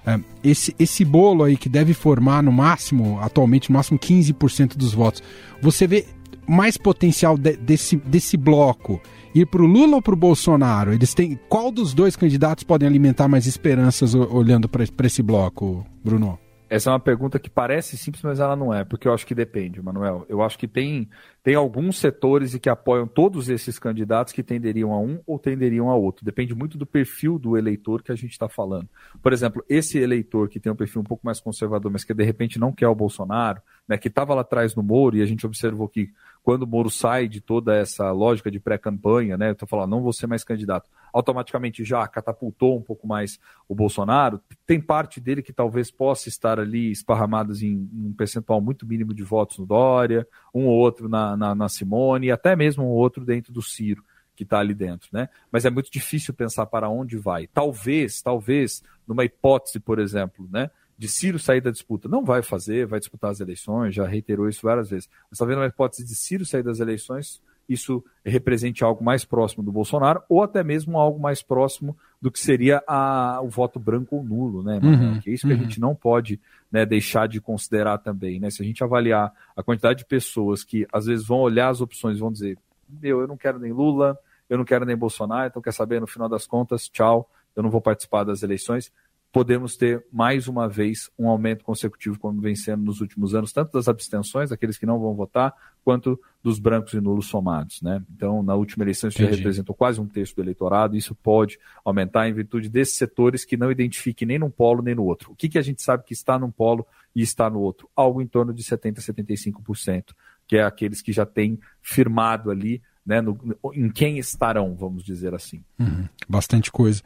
É, 0.05 0.19
esse, 0.43 0.75
esse 0.77 1.05
bolo 1.05 1.45
aí 1.45 1.57
que 1.57 1.69
deve 1.69 1.95
formar 1.95 2.43
no 2.43 2.51
máximo, 2.51 3.21
atualmente, 3.21 3.71
no 3.71 3.77
máximo 3.77 3.97
15% 3.97 4.77
dos 4.77 4.93
votos. 4.93 5.23
Você 5.63 5.87
vê 5.87 6.07
mais 6.51 6.77
potencial 6.77 7.39
de, 7.39 7.57
desse, 7.57 7.97
desse 7.97 8.37
bloco 8.37 9.01
ir 9.35 9.47
para 9.47 9.63
o 9.63 9.67
Lula 9.67 9.97
ou 9.97 10.03
para 10.03 10.15
o 10.15 10.17
Bolsonaro? 10.17 10.93
Eles 10.93 11.15
têm 11.15 11.39
qual 11.49 11.71
dos 11.71 11.95
dois 11.95 12.17
candidatos 12.17 12.65
podem 12.65 12.89
alimentar 12.89 13.29
mais 13.29 13.47
esperanças 13.47 14.15
olhando 14.15 14.69
para 14.69 15.07
esse 15.07 15.23
bloco, 15.23 15.87
Bruno? 16.05 16.39
Essa 16.71 16.89
é 16.89 16.93
uma 16.93 17.01
pergunta 17.01 17.37
que 17.41 17.51
parece 17.51 17.99
simples, 17.99 18.23
mas 18.23 18.39
ela 18.39 18.55
não 18.55 18.73
é, 18.73 18.85
porque 18.85 19.09
eu 19.09 19.13
acho 19.13 19.27
que 19.27 19.35
depende, 19.35 19.83
Manuel. 19.83 20.25
Eu 20.29 20.41
acho 20.41 20.57
que 20.57 20.69
tem, 20.69 21.09
tem 21.43 21.57
alguns 21.57 21.99
setores 21.99 22.57
que 22.57 22.69
apoiam 22.69 23.09
todos 23.09 23.49
esses 23.49 23.77
candidatos 23.77 24.33
que 24.33 24.41
tenderiam 24.41 24.93
a 24.93 25.01
um 25.01 25.21
ou 25.27 25.37
tenderiam 25.37 25.91
a 25.91 25.97
outro. 25.97 26.25
Depende 26.25 26.55
muito 26.55 26.79
do 26.79 26.87
perfil 26.87 27.41
do 27.41 27.57
eleitor 27.57 28.05
que 28.05 28.13
a 28.13 28.15
gente 28.15 28.31
está 28.31 28.49
falando. 28.49 28.89
Por 29.21 29.33
exemplo, 29.33 29.65
esse 29.69 29.99
eleitor 29.99 30.49
que 30.49 30.61
tem 30.61 30.71
um 30.71 30.77
perfil 30.77 31.01
um 31.01 31.05
pouco 31.05 31.27
mais 31.27 31.41
conservador, 31.41 31.91
mas 31.91 32.05
que 32.05 32.15
de 32.15 32.23
repente 32.23 32.57
não 32.57 32.73
quer 32.73 32.87
o 32.87 32.95
Bolsonaro, 32.95 33.61
né, 33.89 33.99
que 33.99 34.07
estava 34.07 34.33
lá 34.33 34.43
atrás 34.43 34.77
no 34.77 34.83
Moro 34.85 35.17
e 35.17 35.23
a 35.23 35.27
gente 35.27 35.45
observou 35.45 35.89
que 35.89 36.11
quando 36.43 36.63
o 36.63 36.67
Moro 36.67 36.91
sai 36.91 37.29
de 37.29 37.41
toda 37.41 37.77
essa 37.77 38.11
lógica 38.11 38.51
de 38.51 38.59
pré-campanha, 38.59 39.37
né? 39.37 39.51
Então 39.51 39.69
falar, 39.69 39.87
não 39.87 40.03
vou 40.03 40.13
ser 40.13 40.27
mais 40.27 40.43
candidato, 40.43 40.89
automaticamente 41.13 41.85
já 41.85 42.07
catapultou 42.09 42.79
um 42.79 42.83
pouco 42.83 43.07
mais 43.07 43.39
o 43.69 43.75
Bolsonaro. 43.75 44.41
Tem 44.67 44.81
parte 44.81 45.21
dele 45.21 45.43
que 45.43 45.53
talvez 45.53 45.91
possa 45.91 46.29
estar 46.29 46.59
ali 46.59 46.91
esparramadas 46.91 47.63
em 47.63 47.89
um 47.93 48.15
percentual 48.17 48.61
muito 48.61 48.87
mínimo 48.87 49.13
de 49.13 49.23
votos 49.23 49.59
no 49.59 49.67
Dória, 49.67 50.27
um 50.55 50.67
ou 50.67 50.77
outro 50.77 51.09
na, 51.09 51.37
na, 51.37 51.55
na 51.55 51.69
Simone, 51.69 52.29
e 52.29 52.31
até 52.31 52.57
mesmo 52.57 52.85
um 52.85 52.89
outro 52.89 53.25
dentro 53.25 53.53
do 53.53 53.63
Ciro 53.63 54.03
que 54.35 54.45
está 54.45 54.59
ali 54.59 54.73
dentro, 54.73 55.11
né? 55.13 55.29
Mas 55.53 55.67
é 55.67 55.71
muito 55.71 55.91
difícil 55.93 56.33
pensar 56.33 56.65
para 56.65 56.89
onde 56.89 57.19
vai. 57.19 57.47
Talvez, 57.47 58.23
talvez, 58.23 58.83
numa 59.07 59.23
hipótese, 59.23 59.79
por 59.79 59.99
exemplo, 59.99 60.49
né? 60.51 60.71
De 61.01 61.09
Ciro 61.09 61.39
sair 61.39 61.63
da 61.63 61.71
disputa. 61.71 62.11
Não 62.11 62.23
vai 62.23 62.43
fazer, 62.43 62.87
vai 62.87 63.01
disputar 63.01 63.31
as 63.31 63.41
eleições, 63.41 63.95
já 63.95 64.07
reiterou 64.07 64.51
isso 64.51 64.61
várias 64.63 64.91
vezes. 64.91 65.09
Mas 65.31 65.39
talvez 65.39 65.59
uma 65.59 65.67
hipótese 65.67 66.05
de 66.05 66.15
Ciro 66.15 66.45
sair 66.45 66.63
das 66.63 66.79
eleições, 66.79 67.41
isso 67.67 68.05
represente 68.23 68.85
algo 68.85 69.03
mais 69.03 69.25
próximo 69.25 69.65
do 69.65 69.73
Bolsonaro 69.73 70.23
ou 70.29 70.43
até 70.43 70.63
mesmo 70.63 70.99
algo 70.99 71.19
mais 71.19 71.41
próximo 71.41 71.97
do 72.21 72.31
que 72.31 72.39
seria 72.39 72.85
a, 72.87 73.41
o 73.43 73.49
voto 73.49 73.81
branco 73.81 74.17
ou 74.17 74.23
nulo, 74.23 74.63
né? 74.63 74.79
Uhum, 74.83 75.23
é 75.27 75.31
isso 75.31 75.47
que 75.47 75.53
a 75.55 75.57
uhum. 75.57 75.63
gente 75.63 75.81
não 75.81 75.95
pode 75.95 76.39
né, 76.71 76.85
deixar 76.85 77.27
de 77.27 77.41
considerar 77.41 77.97
também, 77.97 78.39
né? 78.39 78.51
Se 78.51 78.61
a 78.61 78.67
gente 78.67 78.85
avaliar 78.85 79.33
a 79.57 79.63
quantidade 79.63 80.01
de 80.01 80.05
pessoas 80.05 80.63
que 80.63 80.87
às 80.93 81.07
vezes 81.07 81.27
vão 81.27 81.39
olhar 81.39 81.71
as 81.71 81.81
opções 81.81 82.19
e 82.19 82.21
vão 82.21 82.31
dizer, 82.31 82.59
meu, 82.87 83.23
eu 83.23 83.27
não 83.27 83.39
quero 83.39 83.59
nem 83.59 83.73
Lula, 83.73 84.19
eu 84.51 84.59
não 84.59 84.67
quero 84.67 84.85
nem 84.85 84.95
Bolsonaro, 84.95 85.49
então 85.49 85.63
quer 85.63 85.73
saber, 85.73 85.99
no 85.99 86.07
final 86.07 86.29
das 86.29 86.47
contas, 86.47 86.91
tchau, 86.91 87.27
eu 87.57 87.63
não 87.63 87.71
vou 87.71 87.81
participar 87.81 88.23
das 88.23 88.43
eleições 88.43 88.93
podemos 89.33 89.77
ter 89.77 90.05
mais 90.13 90.49
uma 90.49 90.69
vez 90.69 91.09
um 91.19 91.29
aumento 91.29 91.65
consecutivo, 91.65 92.19
como 92.19 92.41
vem 92.41 92.57
sendo 92.57 92.85
nos 92.85 93.01
últimos 93.01 93.35
anos, 93.35 93.53
tanto 93.53 93.73
das 93.73 93.87
abstenções, 93.87 94.51
daqueles 94.51 94.77
que 94.77 94.87
não 94.87 94.99
vão 94.99 95.15
votar, 95.15 95.55
quanto 95.85 96.21
dos 96.43 96.59
brancos 96.59 96.95
e 96.95 97.01
nulos 97.01 97.27
somados. 97.27 97.81
Né? 97.81 98.03
Então, 98.15 98.43
na 98.43 98.55
última 98.55 98.85
eleição, 98.85 99.09
isso 99.09 99.19
Entendi. 99.19 99.33
já 99.33 99.37
representou 99.39 99.75
quase 99.75 100.01
um 100.01 100.07
terço 100.07 100.35
do 100.35 100.43
eleitorado, 100.43 100.95
e 100.95 100.99
isso 100.99 101.15
pode 101.15 101.59
aumentar 101.85 102.29
em 102.29 102.33
virtude 102.33 102.69
desses 102.69 102.97
setores 102.97 103.45
que 103.45 103.57
não 103.57 103.71
identifiquem 103.71 104.27
nem 104.27 104.39
num 104.39 104.51
polo 104.51 104.83
nem 104.83 104.95
no 104.95 105.05
outro. 105.05 105.33
O 105.33 105.37
que, 105.37 105.49
que 105.49 105.59
a 105.59 105.63
gente 105.63 105.81
sabe 105.81 106.05
que 106.05 106.13
está 106.13 106.39
num 106.39 106.51
polo 106.51 106.85
e 107.15 107.23
está 107.23 107.49
no 107.49 107.61
outro? 107.61 107.89
Algo 107.95 108.21
em 108.21 108.27
torno 108.27 108.53
de 108.53 108.65
70%, 108.65 108.97
75%, 108.97 110.07
que 110.47 110.57
é 110.57 110.65
aqueles 110.65 111.01
que 111.01 111.13
já 111.13 111.25
têm 111.25 111.59
firmado 111.81 112.51
ali 112.51 112.83
né, 113.07 113.21
no, 113.21 113.39
em 113.73 113.91
quem 113.91 114.19
estarão, 114.19 114.75
vamos 114.75 115.05
dizer 115.05 115.35
assim. 115.35 115.63
Uhum, 115.79 116.09
bastante 116.29 116.71
coisa. 116.71 117.03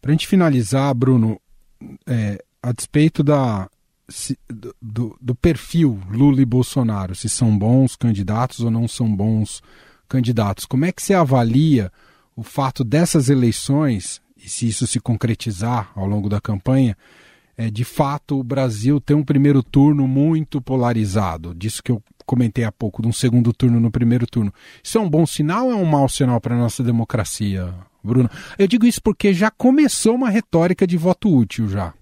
Para 0.00 0.10
a 0.10 0.12
gente 0.12 0.28
finalizar, 0.28 0.94
Bruno, 0.94 1.40
é, 2.06 2.42
a 2.62 2.72
despeito 2.72 3.22
da, 3.22 3.68
se, 4.08 4.38
do, 4.80 5.16
do, 5.20 5.34
perfil 5.34 6.00
Lula 6.10 6.40
e 6.40 6.44
Bolsonaro, 6.44 7.14
se 7.14 7.28
são 7.28 7.56
bons 7.56 7.96
candidatos 7.96 8.60
ou 8.60 8.70
não 8.70 8.86
são 8.86 9.14
bons 9.14 9.62
candidatos, 10.08 10.66
como 10.66 10.84
é 10.84 10.92
que 10.92 11.02
você 11.02 11.14
avalia 11.14 11.90
o 12.36 12.42
fato 12.42 12.84
dessas 12.84 13.28
eleições, 13.28 14.20
e 14.36 14.48
se 14.48 14.68
isso 14.68 14.86
se 14.86 15.00
concretizar 15.00 15.90
ao 15.94 16.06
longo 16.06 16.28
da 16.28 16.40
campanha, 16.40 16.96
é, 17.56 17.70
de 17.70 17.84
fato 17.84 18.38
o 18.38 18.44
Brasil 18.44 19.00
ter 19.00 19.14
um 19.14 19.24
primeiro 19.24 19.62
turno 19.62 20.06
muito 20.08 20.60
polarizado, 20.60 21.54
disso 21.54 21.82
que 21.82 21.92
eu 21.92 22.02
comentei 22.26 22.64
há 22.64 22.72
pouco, 22.72 23.02
de 23.02 23.08
um 23.08 23.12
segundo 23.12 23.52
turno 23.52 23.78
no 23.78 23.90
primeiro 23.90 24.26
turno. 24.26 24.52
Isso 24.82 24.98
é 24.98 25.00
um 25.00 25.08
bom 25.08 25.24
sinal 25.24 25.66
ou 25.66 25.72
é 25.72 25.76
um 25.76 25.84
mau 25.84 26.08
sinal 26.08 26.40
para 26.40 26.54
a 26.54 26.58
nossa 26.58 26.82
democracia, 26.82 27.72
Bruno? 28.04 28.28
Eu 28.58 28.66
digo 28.66 28.84
isso 28.84 29.00
porque 29.02 29.32
já 29.32 29.50
começou 29.50 30.14
uma 30.14 30.28
retórica 30.28 30.86
de 30.86 30.96
voto 30.96 31.34
útil 31.34 31.68
já. 31.68 31.94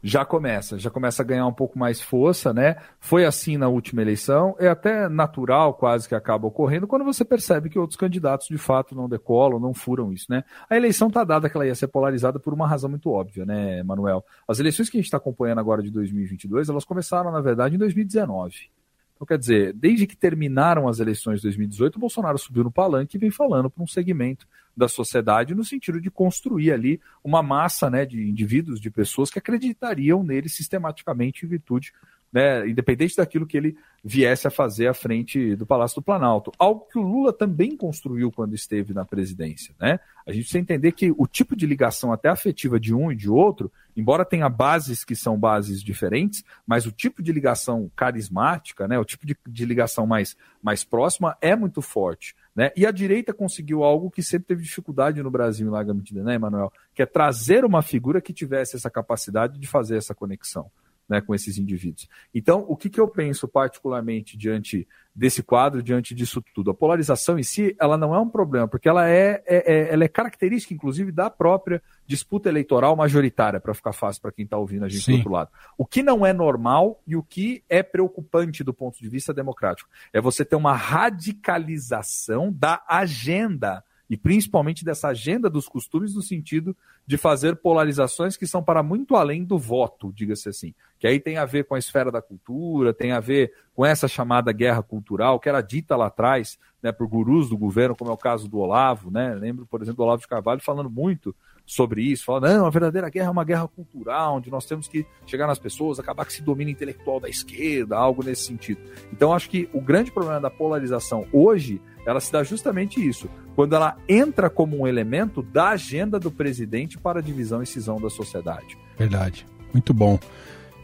Já 0.00 0.24
começa, 0.24 0.78
já 0.78 0.90
começa 0.90 1.22
a 1.22 1.24
ganhar 1.24 1.46
um 1.46 1.52
pouco 1.52 1.76
mais 1.76 2.00
força, 2.00 2.54
né? 2.54 2.76
Foi 3.00 3.24
assim 3.24 3.56
na 3.56 3.66
última 3.66 4.00
eleição, 4.00 4.54
é 4.58 4.68
até 4.68 5.08
natural 5.08 5.74
quase 5.74 6.08
que 6.08 6.14
acaba 6.14 6.46
ocorrendo 6.46 6.86
quando 6.86 7.04
você 7.04 7.24
percebe 7.24 7.68
que 7.68 7.78
outros 7.78 7.96
candidatos 7.96 8.46
de 8.46 8.56
fato 8.56 8.94
não 8.94 9.08
decolam, 9.08 9.58
não 9.58 9.74
furam 9.74 10.12
isso, 10.12 10.26
né? 10.30 10.44
A 10.70 10.76
eleição 10.76 11.08
está 11.08 11.24
dada 11.24 11.50
que 11.50 11.56
ela 11.56 11.66
ia 11.66 11.74
ser 11.74 11.88
polarizada 11.88 12.38
por 12.38 12.54
uma 12.54 12.66
razão 12.66 12.88
muito 12.88 13.10
óbvia, 13.10 13.44
né, 13.44 13.82
Manuel? 13.82 14.24
As 14.46 14.60
eleições 14.60 14.88
que 14.88 14.96
a 14.96 15.00
gente 15.00 15.06
está 15.06 15.16
acompanhando 15.16 15.58
agora 15.58 15.82
de 15.82 15.90
2022, 15.90 16.68
elas 16.68 16.84
começaram, 16.84 17.32
na 17.32 17.40
verdade, 17.40 17.74
em 17.74 17.78
2019. 17.78 18.70
Então, 19.16 19.26
quer 19.26 19.36
dizer, 19.36 19.72
desde 19.72 20.06
que 20.06 20.16
terminaram 20.16 20.86
as 20.86 21.00
eleições 21.00 21.40
de 21.40 21.42
2018, 21.42 21.96
o 21.96 21.98
Bolsonaro 21.98 22.38
subiu 22.38 22.62
no 22.62 22.70
palanque 22.70 23.16
e 23.16 23.20
vem 23.20 23.32
falando 23.32 23.68
para 23.68 23.82
um 23.82 23.86
segmento 23.86 24.46
da 24.78 24.88
sociedade 24.88 25.54
no 25.54 25.64
sentido 25.64 26.00
de 26.00 26.10
construir 26.10 26.72
ali 26.72 27.00
uma 27.22 27.42
massa 27.42 27.90
né, 27.90 28.06
de 28.06 28.28
indivíduos, 28.28 28.80
de 28.80 28.90
pessoas 28.90 29.28
que 29.28 29.38
acreditariam 29.38 30.22
nele 30.22 30.48
sistematicamente 30.48 31.44
em 31.44 31.48
virtude 31.48 31.92
né, 32.32 32.68
independente 32.68 33.16
daquilo 33.16 33.46
que 33.46 33.56
ele 33.56 33.76
viesse 34.04 34.46
a 34.46 34.50
fazer 34.50 34.86
à 34.86 34.94
frente 34.94 35.56
do 35.56 35.66
Palácio 35.66 35.96
do 35.96 36.04
Planalto. 36.04 36.52
Algo 36.58 36.86
que 36.90 36.98
o 36.98 37.02
Lula 37.02 37.32
também 37.32 37.76
construiu 37.76 38.30
quando 38.30 38.54
esteve 38.54 38.94
na 38.94 39.04
presidência. 39.04 39.74
Né? 39.78 39.98
A 40.26 40.30
gente 40.30 40.42
precisa 40.42 40.58
entender 40.58 40.92
que 40.92 41.12
o 41.16 41.26
tipo 41.26 41.56
de 41.56 41.66
ligação 41.66 42.12
até 42.12 42.28
afetiva 42.28 42.78
de 42.78 42.94
um 42.94 43.10
e 43.10 43.16
de 43.16 43.28
outro, 43.28 43.72
embora 43.96 44.24
tenha 44.24 44.48
bases 44.48 45.04
que 45.04 45.16
são 45.16 45.38
bases 45.38 45.82
diferentes, 45.82 46.44
mas 46.66 46.86
o 46.86 46.92
tipo 46.92 47.22
de 47.22 47.32
ligação 47.32 47.90
carismática, 47.96 48.86
né, 48.86 48.98
o 48.98 49.04
tipo 49.04 49.26
de, 49.26 49.36
de 49.46 49.64
ligação 49.64 50.06
mais, 50.06 50.36
mais 50.62 50.84
próxima 50.84 51.36
é 51.40 51.56
muito 51.56 51.82
forte. 51.82 52.36
Né? 52.54 52.70
E 52.76 52.86
a 52.86 52.90
direita 52.90 53.32
conseguiu 53.32 53.82
algo 53.82 54.10
que 54.10 54.22
sempre 54.22 54.48
teve 54.48 54.62
dificuldade 54.62 55.22
no 55.22 55.30
Brasil, 55.30 55.66
em 55.66 55.70
larga 55.70 55.94
medida, 55.94 56.22
né, 56.22 56.34
Emanuel? 56.34 56.72
Que 56.94 57.02
é 57.02 57.06
trazer 57.06 57.64
uma 57.64 57.82
figura 57.82 58.20
que 58.20 58.32
tivesse 58.32 58.76
essa 58.76 58.90
capacidade 58.90 59.58
de 59.58 59.66
fazer 59.66 59.96
essa 59.96 60.14
conexão 60.14 60.70
né, 61.08 61.20
com 61.20 61.34
esses 61.34 61.56
indivíduos. 61.56 62.08
Então, 62.34 62.64
o 62.68 62.76
que, 62.76 62.90
que 62.90 63.00
eu 63.00 63.08
penso 63.08 63.48
particularmente 63.48 64.36
diante 64.36 64.86
desse 65.14 65.42
quadro, 65.42 65.82
diante 65.82 66.14
disso 66.14 66.42
tudo? 66.54 66.70
A 66.70 66.74
polarização 66.74 67.38
em 67.38 67.42
si, 67.42 67.74
ela 67.80 67.96
não 67.96 68.14
é 68.14 68.20
um 68.20 68.28
problema, 68.28 68.68
porque 68.68 68.88
ela 68.88 69.08
é, 69.08 69.42
é, 69.46 69.72
é 69.72 69.92
ela 69.92 70.04
é 70.04 70.08
característica, 70.08 70.74
inclusive, 70.74 71.10
da 71.10 71.30
própria 71.30 71.82
disputa 72.06 72.48
eleitoral 72.48 72.94
majoritária, 72.94 73.58
para 73.58 73.72
ficar 73.72 73.92
fácil 73.92 74.20
para 74.20 74.32
quem 74.32 74.44
está 74.44 74.58
ouvindo 74.58 74.84
a 74.84 74.88
gente 74.88 75.04
Sim. 75.04 75.12
do 75.12 75.16
outro 75.18 75.32
lado. 75.32 75.50
O 75.76 75.86
que 75.86 76.02
não 76.02 76.26
é 76.26 76.32
normal 76.32 77.02
e 77.06 77.16
o 77.16 77.22
que 77.22 77.64
é 77.68 77.82
preocupante 77.82 78.62
do 78.62 78.74
ponto 78.74 78.98
de 78.98 79.08
vista 79.08 79.32
democrático 79.32 79.88
é 80.12 80.20
você 80.20 80.44
ter 80.44 80.56
uma 80.56 80.74
radicalização 80.74 82.52
da 82.52 82.82
agenda 82.86 83.82
e 84.08 84.16
principalmente 84.16 84.84
dessa 84.84 85.08
agenda 85.08 85.50
dos 85.50 85.68
costumes 85.68 86.14
no 86.14 86.22
sentido 86.22 86.76
de 87.06 87.16
fazer 87.16 87.56
polarizações 87.56 88.36
que 88.36 88.46
são 88.46 88.62
para 88.62 88.82
muito 88.82 89.16
além 89.16 89.44
do 89.44 89.58
voto, 89.58 90.12
diga-se 90.14 90.48
assim. 90.48 90.74
Que 90.98 91.06
aí 91.06 91.20
tem 91.20 91.36
a 91.36 91.44
ver 91.44 91.64
com 91.64 91.74
a 91.74 91.78
esfera 91.78 92.10
da 92.10 92.22
cultura, 92.22 92.94
tem 92.94 93.12
a 93.12 93.20
ver 93.20 93.52
com 93.74 93.84
essa 93.84 94.08
chamada 94.08 94.50
guerra 94.52 94.82
cultural, 94.82 95.38
que 95.38 95.48
era 95.48 95.60
dita 95.60 95.96
lá 95.96 96.06
atrás 96.06 96.58
né, 96.82 96.92
por 96.92 97.06
gurus 97.06 97.48
do 97.48 97.56
governo, 97.56 97.94
como 97.94 98.10
é 98.10 98.14
o 98.14 98.18
caso 98.18 98.48
do 98.48 98.58
Olavo, 98.58 99.10
né? 99.10 99.34
Lembro, 99.34 99.66
por 99.66 99.82
exemplo, 99.82 99.96
do 99.98 100.02
Olavo 100.04 100.22
de 100.22 100.28
Carvalho 100.28 100.60
falando 100.60 100.90
muito 100.90 101.34
sobre 101.66 102.02
isso, 102.02 102.24
falando, 102.24 102.48
não, 102.48 102.66
a 102.66 102.70
verdadeira 102.70 103.10
guerra 103.10 103.28
é 103.28 103.30
uma 103.30 103.44
guerra 103.44 103.68
cultural, 103.68 104.36
onde 104.36 104.50
nós 104.50 104.64
temos 104.64 104.88
que 104.88 105.04
chegar 105.26 105.46
nas 105.46 105.58
pessoas, 105.58 105.98
acabar 105.98 106.24
com 106.24 106.30
esse 106.30 106.42
domínio 106.42 106.72
intelectual 106.72 107.20
da 107.20 107.28
esquerda, 107.28 107.96
algo 107.96 108.24
nesse 108.24 108.44
sentido. 108.44 108.80
Então, 109.12 109.34
acho 109.34 109.50
que 109.50 109.68
o 109.72 109.80
grande 109.80 110.10
problema 110.10 110.40
da 110.40 110.50
polarização 110.50 111.26
hoje, 111.30 111.80
ela 112.08 112.20
se 112.20 112.32
dá 112.32 112.42
justamente 112.42 113.06
isso, 113.06 113.28
quando 113.54 113.74
ela 113.74 113.98
entra 114.08 114.48
como 114.48 114.80
um 114.80 114.86
elemento 114.86 115.42
da 115.42 115.68
agenda 115.68 116.18
do 116.18 116.30
presidente 116.30 116.96
para 116.96 117.18
a 117.18 117.22
divisão 117.22 117.62
e 117.62 117.66
cisão 117.66 118.00
da 118.00 118.08
sociedade. 118.08 118.78
Verdade. 118.98 119.44
Muito 119.74 119.92
bom. 119.92 120.18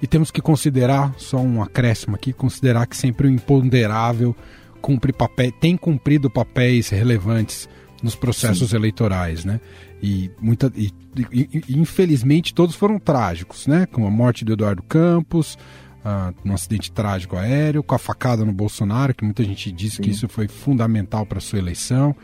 E 0.02 0.06
temos 0.06 0.30
que 0.30 0.42
considerar, 0.42 1.14
só 1.16 1.38
um 1.38 1.62
acréscimo 1.62 2.14
aqui, 2.14 2.30
considerar 2.30 2.86
que 2.86 2.94
sempre 2.94 3.26
o 3.26 3.30
imponderável 3.30 4.36
cumpre 4.82 5.14
papel, 5.14 5.50
tem 5.50 5.78
cumprido 5.78 6.28
papéis 6.28 6.90
relevantes 6.90 7.70
nos 8.02 8.14
processos 8.14 8.68
Sim. 8.68 8.76
eleitorais, 8.76 9.46
né? 9.46 9.62
E, 10.02 10.30
muita, 10.38 10.70
e, 10.76 10.90
e, 11.32 11.62
e, 11.66 11.78
infelizmente 11.78 12.52
todos 12.52 12.74
foram 12.74 12.98
trágicos, 12.98 13.66
né? 13.66 13.86
Com 13.86 14.06
a 14.06 14.10
morte 14.10 14.44
do 14.44 14.52
Eduardo 14.52 14.82
Campos, 14.82 15.56
uh, 16.04 16.34
um 16.44 16.52
acidente 16.52 16.92
trágico 16.92 17.36
aéreo, 17.36 17.82
com 17.82 17.94
a 17.94 17.98
facada 17.98 18.44
no 18.44 18.52
Bolsonaro, 18.52 19.14
que 19.14 19.24
muita 19.24 19.42
gente 19.42 19.72
disse 19.72 19.96
Sim. 19.96 20.02
que 20.02 20.10
isso 20.10 20.28
foi 20.28 20.46
fundamental 20.46 21.24
para 21.24 21.40
sua 21.40 21.58
eleição. 21.58 22.14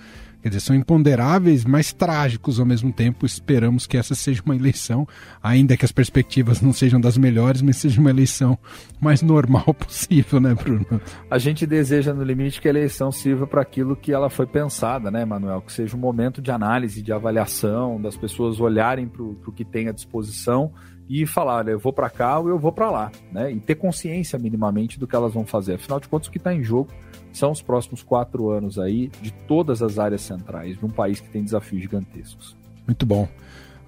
Quer 0.43 0.49
dizer, 0.49 0.61
são 0.61 0.75
imponderáveis, 0.75 1.67
mas 1.67 1.93
trágicos 1.93 2.59
ao 2.59 2.65
mesmo 2.65 2.91
tempo. 2.91 3.27
Esperamos 3.27 3.87
que 3.87 3.99
essa 3.99 4.15
seja 4.15 4.41
uma 4.43 4.57
eleição, 4.57 5.07
ainda 5.43 5.77
que 5.77 5.85
as 5.85 5.93
perspectivas 5.93 6.63
não 6.63 6.73
sejam 6.73 6.99
das 6.99 7.19
melhores, 7.19 7.61
mas 7.61 7.77
seja 7.77 8.01
uma 8.01 8.09
eleição 8.09 8.59
mais 8.99 9.21
normal 9.21 9.73
possível, 9.75 10.41
né, 10.41 10.55
Bruno? 10.55 11.01
A 11.31 11.37
gente 11.37 11.67
deseja, 11.67 12.15
no 12.15 12.25
limite, 12.25 12.59
que 12.59 12.69
a 12.69 12.71
eleição 12.71 13.13
sirva 13.13 13.47
para 13.47 13.61
aquilo 13.61 13.95
que 13.95 14.13
ela 14.13 14.31
foi 14.31 14.47
pensada, 14.47 15.11
né, 15.11 15.27
Manuel? 15.27 15.61
Que 15.61 15.73
seja 15.73 15.95
um 15.95 16.01
momento 16.01 16.41
de 16.41 16.51
análise, 16.51 17.03
de 17.03 17.13
avaliação, 17.13 18.01
das 18.01 18.17
pessoas 18.17 18.59
olharem 18.61 19.07
para 19.07 19.23
o 19.23 19.53
que 19.55 19.65
tem 19.65 19.89
à 19.89 19.93
disposição 19.93 20.73
e 21.11 21.27
falar, 21.27 21.67
eu 21.67 21.77
vou 21.77 21.93
para 21.93 22.09
cá 22.09 22.39
ou 22.39 22.49
eu 22.49 22.57
vou 22.57 22.71
para 22.71 22.89
lá, 22.89 23.11
né? 23.33 23.51
E 23.51 23.59
ter 23.59 23.75
consciência 23.75 24.39
minimamente 24.39 24.97
do 24.97 25.09
que 25.09 25.17
elas 25.17 25.35
vão 25.35 25.45
fazer. 25.45 25.75
Afinal 25.75 25.99
de 25.99 26.07
contas, 26.07 26.29
o 26.29 26.31
que 26.31 26.39
está 26.39 26.55
em 26.55 26.63
jogo 26.63 26.89
são 27.33 27.51
os 27.51 27.61
próximos 27.61 28.01
quatro 28.05 28.49
anos 28.49 28.79
aí 28.79 29.11
de 29.21 29.33
todas 29.33 29.83
as 29.83 29.99
áreas 29.99 30.21
centrais 30.21 30.79
de 30.79 30.87
um 30.87 30.89
país 30.89 31.19
que 31.19 31.29
tem 31.29 31.43
desafios 31.43 31.83
gigantescos. 31.83 32.57
Muito 32.87 33.05
bom. 33.05 33.29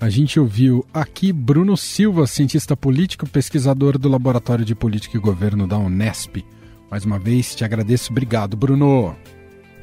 A 0.00 0.08
gente 0.08 0.40
ouviu 0.40 0.84
aqui 0.92 1.32
Bruno 1.32 1.76
Silva, 1.76 2.26
cientista 2.26 2.76
político, 2.76 3.28
pesquisador 3.28 3.98
do 3.98 4.08
Laboratório 4.08 4.64
de 4.64 4.74
Política 4.74 5.16
e 5.16 5.20
Governo 5.20 5.64
da 5.64 5.78
Unesp. 5.78 6.44
Mais 6.90 7.04
uma 7.04 7.20
vez, 7.20 7.54
te 7.54 7.64
agradeço. 7.64 8.10
Obrigado, 8.10 8.56
Bruno. 8.56 9.14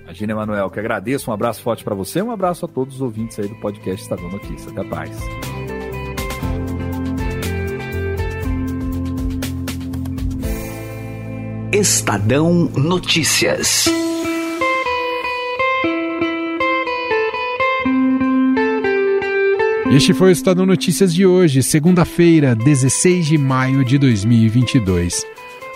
Imagina, 0.03 0.33
Emanuel, 0.33 0.69
que 0.69 0.79
agradeço. 0.79 1.31
Um 1.31 1.33
abraço 1.33 1.61
forte 1.61 1.85
para 1.85 1.95
você, 1.95 2.21
um 2.21 2.31
abraço 2.31 2.65
a 2.65 2.67
todos 2.67 2.95
os 2.95 3.01
ouvintes 3.01 3.39
aí 3.39 3.47
do 3.47 3.55
podcast 3.55 4.01
Estadão 4.01 4.29
Notícias. 4.29 4.67
Até 4.67 4.83
mais. 4.83 5.58
Estadão 11.71 12.67
Notícias. 12.75 13.85
Este 19.91 20.15
foi 20.15 20.29
o 20.29 20.31
Estadão 20.31 20.65
Notícias 20.65 21.13
de 21.13 21.27
hoje, 21.27 21.61
segunda-feira, 21.61 22.55
16 22.55 23.27
de 23.27 23.37
maio 23.37 23.85
de 23.85 23.99
2022. 23.99 25.23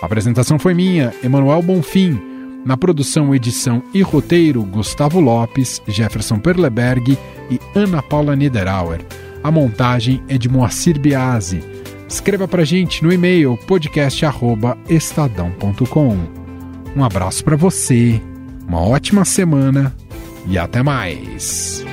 A 0.02 0.06
apresentação 0.06 0.58
foi 0.58 0.74
minha, 0.74 1.14
Emanuel 1.22 1.62
Bonfim. 1.62 2.20
Na 2.64 2.76
produção, 2.76 3.32
edição 3.32 3.80
e 3.94 4.02
roteiro, 4.02 4.64
Gustavo 4.64 5.20
Lopes, 5.20 5.80
Jefferson 5.86 6.40
Perleberg 6.40 7.16
e 7.48 7.60
Ana 7.72 8.02
Paula 8.02 8.34
Niederauer. 8.34 9.00
A 9.44 9.50
montagem 9.50 10.24
é 10.26 10.36
de 10.36 10.48
Moacir 10.48 10.98
Biasi. 10.98 11.73
Escreva 12.08 12.46
pra 12.46 12.64
gente 12.64 13.02
no 13.02 13.12
e-mail 13.12 13.58
podcast@estadão.com. 13.66 16.18
Um 16.96 17.04
abraço 17.04 17.44
para 17.44 17.56
você, 17.56 18.22
uma 18.68 18.80
ótima 18.80 19.24
semana 19.24 19.92
e 20.46 20.56
até 20.58 20.82
mais. 20.82 21.84